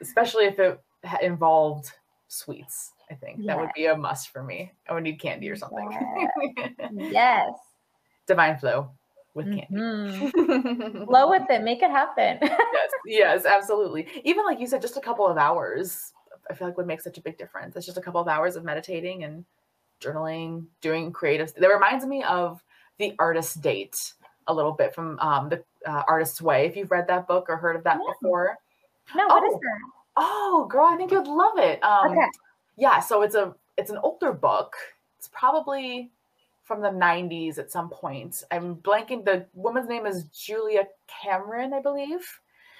especially 0.00 0.44
if 0.44 0.58
it 0.58 0.80
involved 1.22 1.92
sweets. 2.28 2.92
I 3.10 3.14
think 3.14 3.46
that 3.46 3.58
would 3.58 3.70
be 3.74 3.86
a 3.86 3.96
must 3.96 4.28
for 4.30 4.42
me. 4.42 4.70
I 4.88 4.92
would 4.92 5.02
need 5.02 5.20
candy 5.20 5.48
or 5.48 5.56
something. 5.56 5.90
Yes. 6.92 7.50
Divine 8.26 8.58
flow 8.58 8.90
with 9.34 9.46
candy. 9.46 9.66
Mhm. 9.74 11.04
Flow 11.06 11.30
with 11.30 11.48
it. 11.48 11.62
Make 11.62 11.82
it 11.82 11.90
happen. 11.90 12.38
yes, 12.42 12.90
yes, 13.06 13.44
absolutely. 13.46 14.06
Even 14.24 14.44
like 14.44 14.60
you 14.60 14.66
said, 14.66 14.82
just 14.82 14.96
a 14.98 15.00
couple 15.00 15.26
of 15.26 15.38
hours, 15.38 16.12
I 16.50 16.54
feel 16.54 16.68
like 16.68 16.76
would 16.76 16.86
make 16.86 17.00
such 17.00 17.16
a 17.16 17.22
big 17.22 17.38
difference. 17.38 17.76
It's 17.76 17.86
just 17.86 17.96
a 17.96 18.02
couple 18.02 18.20
of 18.20 18.28
hours 18.28 18.56
of 18.56 18.64
meditating 18.64 19.24
and 19.24 19.44
journaling, 20.00 20.66
doing 20.82 21.10
creative. 21.12 21.54
That 21.54 21.68
reminds 21.68 22.04
me 22.04 22.22
of 22.24 22.62
the 22.98 23.14
artist 23.18 23.62
date 23.62 23.96
a 24.48 24.52
little 24.54 24.72
bit 24.72 24.94
from 24.94 25.18
um, 25.20 25.48
the 25.48 25.62
uh, 25.86 26.02
Artist's 26.08 26.42
Way. 26.42 26.66
If 26.66 26.76
you've 26.76 26.90
read 26.90 27.06
that 27.08 27.26
book 27.26 27.46
or 27.48 27.56
heard 27.56 27.76
of 27.76 27.84
that 27.84 27.98
No. 27.98 28.06
before, 28.12 28.56
no, 29.14 29.26
what 29.28 29.44
is 29.44 29.54
Oh. 29.54 29.60
that? 29.62 29.78
Oh, 30.18 30.66
girl, 30.70 30.86
I 30.86 30.96
think 30.96 31.10
you'd 31.12 31.26
love 31.26 31.58
it. 31.58 31.82
Um, 31.84 32.12
Okay. 32.12 32.26
Yeah, 32.76 33.00
so 33.00 33.22
it's 33.22 33.34
a 33.34 33.54
it's 33.76 33.90
an 33.90 33.98
older 33.98 34.32
book. 34.32 34.74
It's 35.18 35.28
probably 35.28 36.10
from 36.64 36.80
the 36.82 36.90
90s 36.90 37.58
at 37.58 37.70
some 37.70 37.88
point. 37.90 38.44
I'm 38.50 38.76
blanking. 38.76 39.24
The 39.24 39.46
woman's 39.54 39.88
name 39.88 40.06
is 40.06 40.24
Julia 40.26 40.84
Cameron, 41.08 41.72
I 41.72 41.80
believe. 41.80 42.28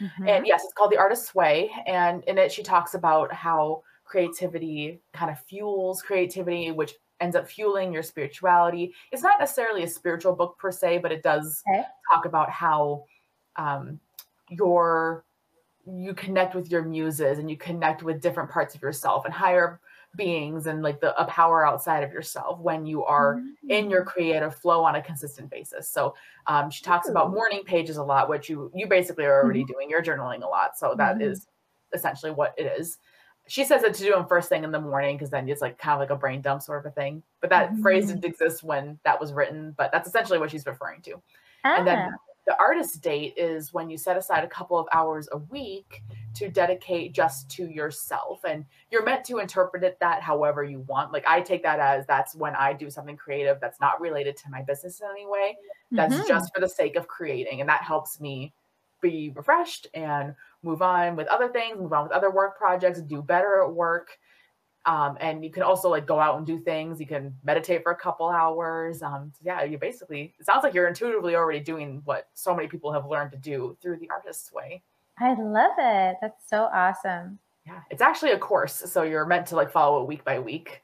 Mhm. 0.01 0.29
And 0.29 0.47
yes, 0.47 0.63
it's 0.65 0.73
called 0.75 0.93
The 0.93 0.99
Artist's 0.99 1.35
Way. 1.35 1.71
And 1.87 2.23
in 2.25 2.39
it, 2.39 2.53
she 2.53 2.63
talks 2.63 2.95
about 2.95 3.33
how 3.33 3.83
creativity 4.05 5.01
kind 5.13 5.31
of 5.31 5.39
fuels 5.41 6.03
creativity, 6.03 6.71
which 6.71 6.95
ends 7.21 7.35
up 7.37 7.49
fueling 7.49 7.93
your 7.93 8.03
spirituality. 8.05 8.95
It's 9.11 9.23
not 9.23 9.41
necessarily 9.41 9.83
a 9.85 9.89
spiritual 9.89 10.35
book 10.37 10.57
per 10.59 10.71
se, 10.71 10.99
but 10.99 11.11
it 11.13 11.23
does 11.23 11.63
Okay. 11.69 11.85
talk 12.13 12.25
about 12.27 12.51
how 12.51 13.05
um, 13.57 13.99
your 14.51 15.25
you 15.91 16.15
connect 16.15 16.55
with 16.55 16.71
your 16.71 16.83
muses 16.83 17.39
and 17.39 17.51
you 17.51 17.57
connect 17.57 18.03
with 18.03 18.21
different 18.21 18.51
parts 18.51 18.75
of 18.75 18.83
yourself 18.83 19.25
and 19.25 19.33
higher 19.35 19.81
beings 20.17 20.67
and 20.67 20.83
like 20.83 21.01
the 21.01 21.19
a 21.21 21.25
power 21.27 21.67
outside 21.67 22.03
of 22.03 22.13
yourself 22.13 22.59
when 22.61 22.87
you 22.87 23.05
are 23.05 23.43
in 23.69 23.91
your 23.91 24.05
creative 24.05 24.55
flow 24.55 24.83
on 24.85 24.95
a 24.97 25.03
consistent 25.03 25.51
basis. 25.51 25.89
So 25.91 26.15
um, 26.47 26.71
she 26.71 26.83
talks 26.83 27.09
about 27.09 27.31
morning 27.31 27.63
pages 27.65 27.97
a 27.99 28.03
lot, 28.03 28.29
which 28.29 28.49
you 28.49 28.71
you 28.75 28.87
basically 28.87 29.25
are 29.25 29.43
already 29.43 29.65
doing. 29.65 29.89
You're 29.91 30.03
journaling 30.03 30.43
a 30.43 30.49
lot, 30.49 30.77
so 30.79 30.95
that 30.97 31.21
is 31.23 31.41
Mhm. 31.41 31.47
essentially 31.95 32.33
what 32.33 32.55
it 32.59 32.67
is. 32.79 32.99
She 33.47 33.65
says 33.65 33.83
that 33.83 33.95
to 33.95 34.03
do 34.03 34.11
them 34.13 34.27
first 34.27 34.49
thing 34.51 34.65
in 34.65 34.73
the 34.73 34.81
morning 34.81 35.17
because 35.17 35.31
then 35.31 35.49
it's 35.49 35.63
like 35.63 35.79
kind 35.79 35.95
of 35.95 36.01
like 36.01 36.11
a 36.11 36.17
brain 36.21 36.43
dump 36.43 36.63
sort 36.63 36.85
of 36.85 36.91
a 36.91 36.95
thing. 36.95 37.23
But 37.41 37.51
that 37.51 37.79
phrase 37.79 38.07
Mhm. 38.07 38.09
didn't 38.09 38.25
exist 38.25 38.63
when 38.63 38.99
that 39.05 39.19
was 39.21 39.33
written, 39.33 39.73
but 39.77 39.91
that's 39.93 40.09
essentially 40.09 40.39
what 40.39 40.51
she's 40.51 40.67
referring 40.67 41.01
to. 41.03 41.23
Ah, 41.65 41.77
And 41.79 41.87
then 41.87 42.09
the 42.49 42.59
artist 42.59 43.03
date 43.03 43.35
is 43.37 43.75
when 43.75 43.91
you 43.91 43.99
set 43.99 44.17
aside 44.17 44.43
a 44.43 44.49
couple 44.49 44.79
of 44.79 44.87
hours 44.95 45.29
a 45.33 45.37
week 45.37 46.03
to 46.33 46.49
dedicate 46.49 47.13
just 47.13 47.51
to 47.51 47.67
yourself. 47.69 48.41
And 48.49 48.65
you're 48.91 49.05
meant 49.05 49.27
to 49.27 49.37
interpret 49.37 49.85
it 49.85 49.99
that 50.01 50.23
however 50.23 50.65
you 50.65 50.81
want. 50.89 51.13
Like 51.13 51.27
I 51.29 51.43
take 51.43 51.63
that 51.65 51.79
as 51.79 52.07
that's 52.07 52.35
when 52.35 52.57
I 52.57 52.73
do 52.73 52.89
something 52.89 53.19
creative 53.19 53.61
that's 53.61 53.83
not 53.83 54.01
related 54.01 54.35
to 54.39 54.51
my 54.51 54.63
business 54.63 55.03
in 55.03 55.09
any 55.11 55.27
way. 55.27 55.59
That's 55.93 56.15
mhm. 56.15 56.27
just 56.27 56.55
for 56.55 56.61
the 56.63 56.69
sake 56.71 56.97
of 56.97 57.07
creating. 57.07 57.61
And 57.61 57.69
that 57.69 57.83
helps 57.83 58.19
me 58.19 58.55
be 59.03 59.31
refreshed 59.37 59.87
and 59.93 60.35
move 60.63 60.81
on 60.81 61.17
with 61.17 61.27
other 61.27 61.51
things, 61.51 61.79
move 61.79 61.93
on 61.93 62.05
with 62.05 62.13
other 62.13 62.31
work 62.31 62.57
projects, 62.57 63.03
do 63.03 63.21
better 63.21 63.63
at 63.63 63.71
work. 63.71 64.19
Um, 64.89 65.19
and 65.21 65.45
you 65.45 65.51
can 65.51 65.63
also 65.63 65.91
like 65.91 66.07
go 66.07 66.19
out 66.19 66.39
and 66.39 66.47
do 66.47 66.59
things. 66.59 66.99
You 66.99 67.07
can 67.07 67.35
meditate 67.45 67.83
for 67.83 67.93
a 67.93 67.97
couple 67.97 68.27
hours. 68.29 69.03
Um, 69.03 69.33
so 69.35 69.41
yeah, 69.45 69.63
you 69.63 69.77
basically 69.77 70.35
it 70.41 70.47
sounds 70.47 70.63
like 70.65 70.73
you're 70.73 70.89
intuitively 70.89 71.37
already 71.37 71.61
doing 71.61 72.01
what 72.07 72.29
so 72.33 72.55
many 72.57 72.69
people 72.69 72.91
have 72.93 73.07
learned 73.07 73.33
to 73.33 73.39
do 73.39 73.77
through 73.83 73.99
the 73.99 74.09
artist's 74.11 74.51
way. 74.51 74.83
I 75.19 75.35
love 75.35 75.73
it. 75.79 76.17
That's 76.23 76.49
so 76.49 76.71
awesome. 76.73 77.39
Yeah, 77.67 77.81
it's 77.91 78.01
actually 78.01 78.31
a 78.31 78.39
course, 78.39 78.73
so 78.75 79.03
you're 79.03 79.27
meant 79.27 79.49
to 79.49 79.57
like 79.57 79.71
follow 79.71 80.01
it 80.03 80.07
week 80.09 80.25
by 80.25 80.39
week. 80.39 80.81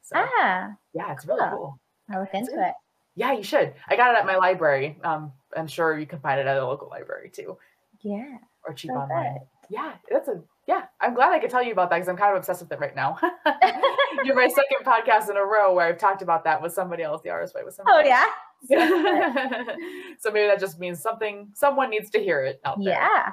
So 0.00 0.16
Ah, 0.16 0.70
yeah, 0.94 1.12
it's 1.12 1.26
really 1.26 1.42
cool. 1.50 1.58
cool. 1.58 1.80
I'll 2.10 2.20
look 2.20 2.32
into 2.32 2.52
it. 2.54 2.68
it. 2.68 2.74
Yeah, 3.16 3.32
you 3.32 3.42
should. 3.42 3.74
I 3.88 3.96
got 3.96 4.14
it 4.14 4.18
at 4.18 4.24
my 4.24 4.36
library. 4.36 4.98
Um, 5.04 5.32
I'm 5.54 5.66
sure 5.66 5.98
you 5.98 6.06
can 6.06 6.20
find 6.20 6.40
it 6.40 6.46
at 6.46 6.56
a 6.56 6.64
local 6.66 6.88
library 6.88 7.28
too, 7.30 7.58
Yeah. 8.00 8.38
or 8.64 8.72
cheap 8.72 8.92
online. 8.92 9.34
good. 9.34 9.42
Yeah, 9.68 9.92
that's 10.10 10.28
a 10.28 10.42
yeah. 10.66 10.84
I'm 11.00 11.14
glad 11.14 11.32
I 11.32 11.38
could 11.38 11.50
tell 11.50 11.62
you 11.62 11.72
about 11.72 11.90
that 11.90 11.96
because 11.96 12.08
I'm 12.08 12.16
kind 12.16 12.32
of 12.32 12.38
obsessed 12.38 12.62
with 12.62 12.72
it 12.72 12.80
right 12.80 12.94
now. 12.96 13.18
You're 14.24 14.34
my 14.34 14.48
second 14.48 14.84
podcast 14.84 15.30
in 15.30 15.36
a 15.36 15.44
row 15.44 15.74
where 15.74 15.86
I've 15.86 15.98
talked 15.98 16.22
about 16.22 16.44
that 16.44 16.60
with 16.60 16.72
somebody 16.72 17.02
else, 17.02 17.22
the 17.22 17.30
way 17.30 17.62
with 17.64 17.78
Oh 17.80 17.84
somebody. 17.84 18.08
yeah. 18.08 18.26
yeah. 18.68 19.74
so 20.18 20.30
maybe 20.30 20.46
that 20.48 20.58
just 20.60 20.78
means 20.80 21.00
something. 21.00 21.48
Someone 21.54 21.90
needs 21.90 22.10
to 22.10 22.18
hear 22.18 22.42
it 22.44 22.60
out 22.64 22.78
there. 22.82 22.94
Yeah. 22.94 23.32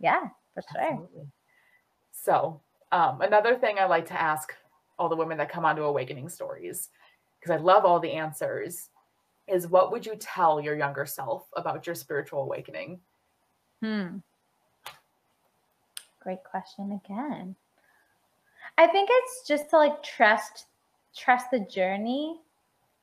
Yeah, 0.00 0.20
for 0.54 0.62
sure. 0.72 0.80
Absolutely. 0.80 1.26
So 2.12 2.60
um, 2.92 3.20
another 3.20 3.56
thing 3.56 3.76
I 3.78 3.84
like 3.86 4.06
to 4.06 4.20
ask 4.20 4.54
all 4.98 5.08
the 5.08 5.16
women 5.16 5.38
that 5.38 5.50
come 5.50 5.64
onto 5.64 5.82
Awakening 5.82 6.28
Stories 6.28 6.88
because 7.40 7.58
I 7.58 7.62
love 7.62 7.84
all 7.84 8.00
the 8.00 8.12
answers, 8.12 8.88
is 9.48 9.66
what 9.66 9.90
would 9.90 10.04
you 10.06 10.14
tell 10.16 10.60
your 10.60 10.76
younger 10.76 11.06
self 11.06 11.48
about 11.56 11.86
your 11.86 11.94
spiritual 11.94 12.42
awakening? 12.42 13.00
Hmm. 13.82 14.18
Great 16.20 16.44
question 16.44 17.00
again. 17.04 17.56
I 18.78 18.86
think 18.86 19.08
it's 19.10 19.48
just 19.48 19.70
to 19.70 19.78
like 19.78 20.02
trust 20.02 20.66
trust 21.16 21.50
the 21.50 21.60
journey. 21.60 22.40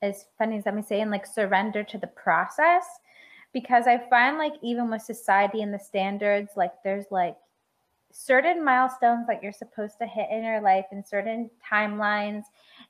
As 0.00 0.26
funny 0.38 0.58
as 0.58 0.66
I'm 0.66 0.82
saying, 0.82 1.10
like 1.10 1.26
surrender 1.26 1.82
to 1.82 1.98
the 1.98 2.06
process. 2.06 2.84
Because 3.52 3.86
I 3.86 3.98
find 4.08 4.38
like 4.38 4.54
even 4.62 4.90
with 4.90 5.02
society 5.02 5.62
and 5.62 5.74
the 5.74 5.78
standards, 5.78 6.50
like 6.56 6.72
there's 6.84 7.06
like 7.10 7.36
certain 8.12 8.64
milestones 8.64 9.26
that 9.26 9.42
you're 9.42 9.52
supposed 9.52 9.98
to 9.98 10.06
hit 10.06 10.28
in 10.30 10.44
your 10.44 10.60
life 10.60 10.86
and 10.92 11.06
certain 11.06 11.50
timelines. 11.68 12.44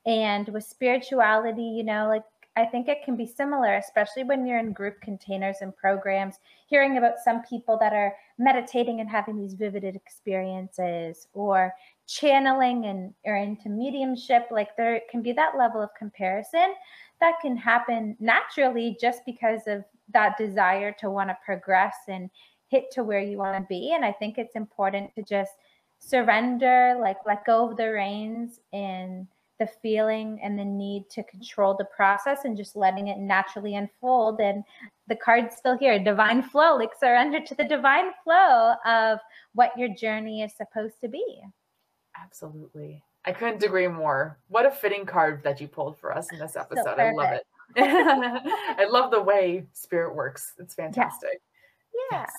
And 0.05 0.49
with 0.49 0.65
spirituality, 0.65 1.63
you 1.63 1.85
know, 1.85 2.09
like 2.09 2.25
I 2.57 2.67
think 2.67 2.89
it 2.89 3.05
can 3.05 3.17
be 3.17 3.27
similar, 3.27 3.77
especially 3.77 4.25
when 4.25 4.47
you're 4.47 4.59
in 4.59 4.73
group 4.73 5.01
containers 5.01 5.59
and 5.61 5.75
programs, 5.77 6.41
hearing 6.67 6.99
about 6.99 7.19
some 7.25 7.43
people 7.43 7.79
that 7.79 7.93
are 7.93 8.15
meditating 8.39 9.01
and 9.01 9.11
having 9.11 9.37
these 9.37 9.55
vivid 9.55 9.85
experiences 9.85 11.27
or 11.33 11.75
channeling 12.07 12.87
and 12.87 13.13
or 13.25 13.37
into 13.37 13.69
mediumship. 13.69 14.49
Like 14.51 14.77
there 14.77 15.01
can 15.11 15.23
be 15.23 15.33
that 15.33 15.59
level 15.59 15.83
of 15.83 15.91
comparison 15.99 16.75
that 17.21 17.35
can 17.43 17.57
happen 17.57 18.17
naturally 18.21 18.97
just 19.01 19.23
because 19.27 19.63
of 19.67 19.85
that 20.13 20.39
desire 20.39 20.95
to 21.01 21.11
want 21.11 21.31
to 21.31 21.39
progress 21.45 21.97
and 22.09 22.31
hit 22.69 22.91
to 22.93 23.03
where 23.03 23.21
you 23.21 23.39
want 23.39 23.57
to 23.57 23.67
be. 23.69 23.93
And 23.95 24.05
I 24.05 24.13
think 24.13 24.39
it's 24.39 24.55
important 24.55 25.15
to 25.17 25.23
just 25.23 25.53
surrender, 25.99 26.97
like 27.01 27.19
let 27.27 27.45
go 27.45 27.69
of 27.69 27.77
the 27.77 27.91
reins 27.91 28.61
and 28.73 29.27
the 29.59 29.69
feeling 29.83 30.39
and 30.43 30.59
the 30.59 30.65
need 30.65 31.09
to 31.11 31.23
control 31.25 31.75
the 31.77 31.85
process 31.85 32.45
and 32.45 32.57
just 32.57 32.77
letting 32.77 33.09
it 33.09 33.19
naturally 33.19 33.75
unfold. 33.77 34.41
And 34.41 34.65
the 35.09 35.17
card's 35.17 35.57
still 35.57 35.77
here 35.77 36.03
divine 36.03 36.43
flow, 36.43 36.77
like 36.77 36.91
surrender 36.99 37.41
to 37.41 37.55
the 37.55 37.65
divine 37.65 38.11
flow 38.25 38.75
of 38.85 39.19
what 39.55 39.77
your 39.77 39.89
journey 39.89 40.43
is 40.43 40.53
supposed 40.57 41.01
to 41.03 41.09
be. 41.09 41.41
Absolutely. 42.21 43.03
I 43.25 43.33
couldn't 43.33 43.63
agree 43.63 43.89
more. 43.89 44.39
What 44.49 44.67
a 44.67 44.71
fitting 44.71 45.05
card 45.05 45.43
that 45.45 45.61
you 45.61 45.69
pulled 45.69 45.99
for 45.99 46.17
us 46.17 46.33
in 46.33 46.39
this 46.39 46.57
episode. 46.57 46.85
So 46.85 46.91
I 46.93 47.13
love 47.13 47.33
it. 47.33 47.47
I 47.77 48.87
love 48.89 49.11
the 49.11 49.21
way 49.21 49.67
spirit 49.73 50.15
works. 50.15 50.55
It's 50.59 50.75
fantastic. 50.75 51.41
Yeah. 52.11 52.21
Yes. 52.21 52.33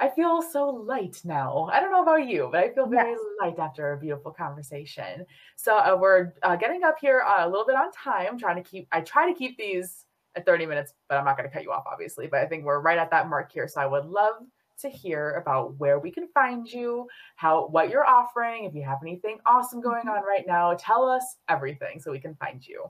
I 0.00 0.08
feel 0.08 0.42
so 0.42 0.68
light 0.68 1.20
now. 1.24 1.68
I 1.72 1.80
don't 1.80 1.90
know 1.90 2.02
about 2.02 2.28
you, 2.28 2.48
but 2.52 2.62
I 2.62 2.68
feel 2.70 2.86
very 2.86 3.10
yes. 3.10 3.20
light 3.40 3.58
after 3.58 3.92
a 3.92 3.98
beautiful 3.98 4.30
conversation. 4.30 5.26
So 5.56 5.76
uh, 5.76 5.96
we're 6.00 6.34
uh, 6.42 6.56
getting 6.56 6.84
up 6.84 6.98
here 7.00 7.22
uh, 7.22 7.46
a 7.46 7.48
little 7.48 7.66
bit 7.66 7.74
on 7.74 7.90
time, 7.90 8.38
trying 8.38 8.62
to 8.62 8.68
keep, 8.68 8.86
I 8.92 9.00
try 9.00 9.30
to 9.30 9.36
keep 9.36 9.58
these 9.58 10.04
at 10.36 10.46
30 10.46 10.66
minutes, 10.66 10.94
but 11.08 11.18
I'm 11.18 11.24
not 11.24 11.36
going 11.36 11.48
to 11.48 11.52
cut 11.52 11.64
you 11.64 11.72
off, 11.72 11.84
obviously. 11.90 12.28
But 12.28 12.40
I 12.40 12.46
think 12.46 12.64
we're 12.64 12.80
right 12.80 12.98
at 12.98 13.10
that 13.10 13.28
mark 13.28 13.50
here. 13.50 13.66
So 13.66 13.80
I 13.80 13.86
would 13.86 14.06
love 14.06 14.34
to 14.80 14.88
hear 14.88 15.32
about 15.32 15.76
where 15.78 15.98
we 15.98 16.12
can 16.12 16.28
find 16.28 16.70
you, 16.70 17.08
how, 17.34 17.66
what 17.66 17.90
you're 17.90 18.06
offering, 18.06 18.64
if 18.64 18.74
you 18.74 18.82
have 18.84 18.98
anything 19.02 19.38
awesome 19.46 19.80
going 19.80 20.00
mm-hmm. 20.00 20.10
on 20.10 20.22
right 20.22 20.46
now, 20.46 20.74
tell 20.78 21.08
us 21.08 21.36
everything 21.48 21.98
so 21.98 22.12
we 22.12 22.20
can 22.20 22.36
find 22.36 22.64
you. 22.64 22.84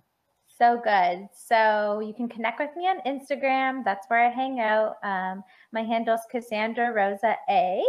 So 0.59 0.81
good. 0.83 1.29
So 1.33 2.01
you 2.01 2.13
can 2.13 2.29
connect 2.29 2.59
with 2.59 2.71
me 2.77 2.89
on 2.89 3.01
Instagram. 3.07 3.85
That's 3.85 4.09
where 4.09 4.27
I 4.27 4.29
hang 4.29 4.59
out. 4.59 4.97
Um, 5.05 5.45
my 5.73 5.83
handle 5.83 6.15
is 6.15 6.21
Cassandra 6.29 6.93
Rosa 6.93 7.37
A. 7.49 7.81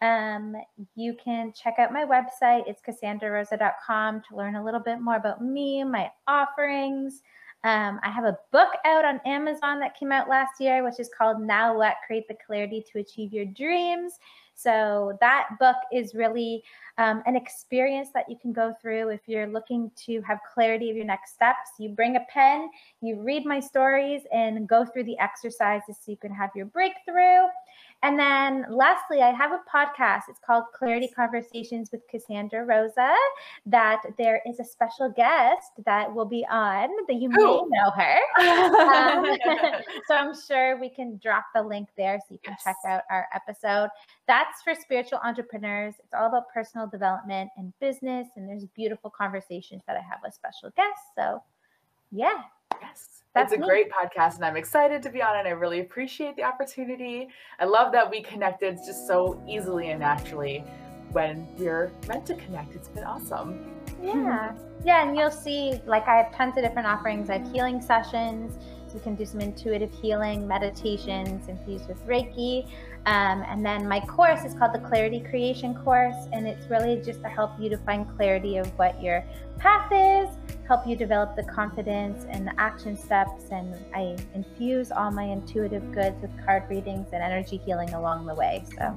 Um, 0.00 0.54
you 0.94 1.16
can 1.22 1.52
check 1.52 1.74
out 1.78 1.92
my 1.92 2.04
website. 2.04 2.68
It's 2.68 2.80
cassandrarosa.com 2.82 4.22
to 4.28 4.36
learn 4.36 4.54
a 4.54 4.64
little 4.64 4.78
bit 4.78 5.00
more 5.00 5.16
about 5.16 5.42
me, 5.42 5.82
my 5.82 6.08
offerings. 6.28 7.22
Um, 7.64 7.98
I 8.04 8.10
have 8.10 8.24
a 8.24 8.38
book 8.52 8.68
out 8.84 9.04
on 9.04 9.20
Amazon 9.26 9.80
that 9.80 9.98
came 9.98 10.12
out 10.12 10.28
last 10.28 10.60
year, 10.60 10.84
which 10.84 11.00
is 11.00 11.10
called 11.16 11.40
Now 11.40 11.76
What 11.76 11.96
Create 12.06 12.28
the 12.28 12.36
Clarity 12.46 12.84
to 12.92 13.00
Achieve 13.00 13.32
Your 13.32 13.46
Dreams. 13.46 14.18
So, 14.54 15.16
that 15.20 15.48
book 15.58 15.76
is 15.92 16.14
really 16.14 16.62
um, 16.98 17.22
an 17.26 17.36
experience 17.36 18.08
that 18.14 18.28
you 18.28 18.36
can 18.40 18.52
go 18.52 18.74
through 18.80 19.10
if 19.10 19.20
you're 19.26 19.46
looking 19.46 19.90
to 20.06 20.20
have 20.22 20.38
clarity 20.52 20.90
of 20.90 20.96
your 20.96 21.04
next 21.04 21.34
steps. 21.34 21.70
You 21.78 21.90
bring 21.90 22.16
a 22.16 22.24
pen, 22.28 22.70
you 23.00 23.20
read 23.20 23.44
my 23.44 23.60
stories, 23.60 24.22
and 24.32 24.68
go 24.68 24.84
through 24.84 25.04
the 25.04 25.18
exercises 25.18 25.96
so 26.00 26.10
you 26.10 26.16
can 26.16 26.32
have 26.32 26.50
your 26.54 26.66
breakthrough. 26.66 27.48
And 28.04 28.18
then 28.18 28.66
lastly, 28.68 29.22
I 29.22 29.30
have 29.30 29.52
a 29.52 29.60
podcast. 29.74 30.24
It's 30.28 30.38
called 30.46 30.64
Clarity 30.74 31.08
Conversations 31.08 31.88
with 31.90 32.06
Cassandra 32.06 32.62
Rosa. 32.66 33.14
That 33.64 34.02
there 34.18 34.42
is 34.46 34.60
a 34.60 34.64
special 34.64 35.08
guest 35.08 35.70
that 35.86 36.14
will 36.14 36.26
be 36.26 36.44
on 36.50 36.90
that 37.08 37.14
you 37.14 37.30
may 37.30 37.36
know 37.36 37.90
her. 37.96 38.18
um, 38.40 39.38
so 40.06 40.14
I'm 40.14 40.34
sure 40.46 40.78
we 40.78 40.90
can 40.90 41.18
drop 41.22 41.46
the 41.54 41.62
link 41.62 41.88
there 41.96 42.20
so 42.20 42.34
you 42.34 42.40
can 42.44 42.52
yes. 42.58 42.64
check 42.64 42.76
out 42.86 43.04
our 43.10 43.26
episode. 43.34 43.88
That's 44.26 44.60
for 44.60 44.74
spiritual 44.74 45.20
entrepreneurs. 45.24 45.94
It's 45.98 46.12
all 46.12 46.26
about 46.26 46.50
personal 46.52 46.86
development 46.86 47.52
and 47.56 47.72
business. 47.80 48.28
And 48.36 48.46
there's 48.46 48.66
beautiful 48.76 49.08
conversations 49.08 49.80
that 49.86 49.96
I 49.96 50.00
have 50.00 50.18
with 50.22 50.34
special 50.34 50.68
guests. 50.76 51.06
So 51.16 51.42
yeah. 52.12 52.42
Yes. 52.80 53.22
That's 53.34 53.52
it's 53.52 53.58
a 53.58 53.60
me. 53.60 53.66
great 53.66 53.86
podcast, 53.90 54.36
and 54.36 54.44
I'm 54.44 54.56
excited 54.56 55.02
to 55.02 55.10
be 55.10 55.20
on 55.20 55.36
it. 55.36 55.48
I 55.48 55.52
really 55.52 55.80
appreciate 55.80 56.36
the 56.36 56.44
opportunity. 56.44 57.28
I 57.58 57.64
love 57.64 57.90
that 57.92 58.08
we 58.08 58.22
connected 58.22 58.76
just 58.86 59.08
so 59.08 59.42
easily 59.48 59.90
and 59.90 59.98
naturally 59.98 60.64
when 61.10 61.48
we're 61.56 61.90
meant 62.06 62.26
to 62.26 62.34
connect. 62.36 62.74
It's 62.74 62.88
been 62.88 63.04
awesome. 63.04 63.74
Yeah. 64.00 64.54
Yeah, 64.84 65.06
and 65.06 65.16
you'll 65.16 65.30
see 65.30 65.80
like 65.86 66.06
I 66.06 66.16
have 66.16 66.34
tons 66.34 66.56
of 66.56 66.62
different 66.64 66.86
offerings. 66.86 67.28
I 67.30 67.38
have 67.38 67.52
healing 67.52 67.80
sessions. 67.80 68.56
So 68.86 68.94
you 68.94 69.00
can 69.00 69.16
do 69.16 69.24
some 69.24 69.40
intuitive 69.40 69.92
healing, 69.92 70.46
meditations 70.46 71.48
infused 71.48 71.88
with 71.88 72.06
Reiki. 72.06 72.66
Um, 73.06 73.42
and 73.48 73.66
then 73.66 73.88
my 73.88 74.00
course 74.00 74.44
is 74.44 74.54
called 74.54 74.72
the 74.72 74.78
Clarity 74.78 75.20
Creation 75.20 75.74
Course, 75.74 76.28
and 76.32 76.46
it's 76.46 76.70
really 76.70 77.02
just 77.02 77.20
to 77.22 77.28
help 77.28 77.50
you 77.58 77.68
to 77.70 77.76
find 77.78 78.06
clarity 78.16 78.56
of 78.56 78.66
what 78.78 79.02
your 79.02 79.24
path 79.58 79.90
is, 79.92 80.28
help 80.66 80.86
you 80.86 80.96
develop 80.96 81.36
the 81.36 81.42
confidence 81.44 82.26
and 82.28 82.46
the 82.46 82.58
action 82.58 82.96
steps. 82.96 83.44
And 83.50 83.74
I 83.94 84.16
infuse 84.34 84.90
all 84.90 85.10
my 85.10 85.24
intuitive 85.24 85.92
goods 85.92 86.20
with 86.22 86.30
card 86.44 86.64
readings 86.68 87.08
and 87.12 87.22
energy 87.22 87.60
healing 87.64 87.92
along 87.94 88.26
the 88.26 88.34
way. 88.34 88.64
So, 88.76 88.96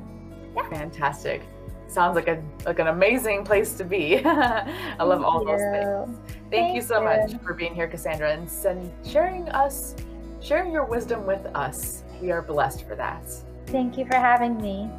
yeah. 0.56 0.70
Fantastic. 0.70 1.42
Sounds 1.88 2.16
like 2.16 2.28
a 2.28 2.44
like 2.66 2.80
an 2.80 2.88
amazing 2.88 3.46
place 3.46 3.74
to 3.76 3.86
be. 3.86 4.18
I 4.26 5.04
love 5.04 5.24
all 5.24 5.42
you. 5.42 5.48
those 5.48 5.62
things. 5.62 6.18
Thank, 6.28 6.52
Thank 6.52 6.76
you 6.76 6.82
so 6.82 7.00
you. 7.00 7.06
much 7.06 7.42
for 7.44 7.54
being 7.54 7.74
here, 7.74 7.88
Cassandra, 7.88 8.34
and 8.34 8.50
send, 8.50 8.92
sharing 9.06 9.48
us, 9.50 9.96
sharing 10.42 10.72
your 10.72 10.84
wisdom 10.84 11.26
with 11.26 11.46
us. 11.56 12.04
We 12.22 12.32
are 12.32 12.42
blessed 12.42 12.86
for 12.86 12.96
that. 12.96 13.24
Thank 13.68 13.98
you 13.98 14.06
for 14.06 14.16
having 14.16 14.58
me. 14.62 14.90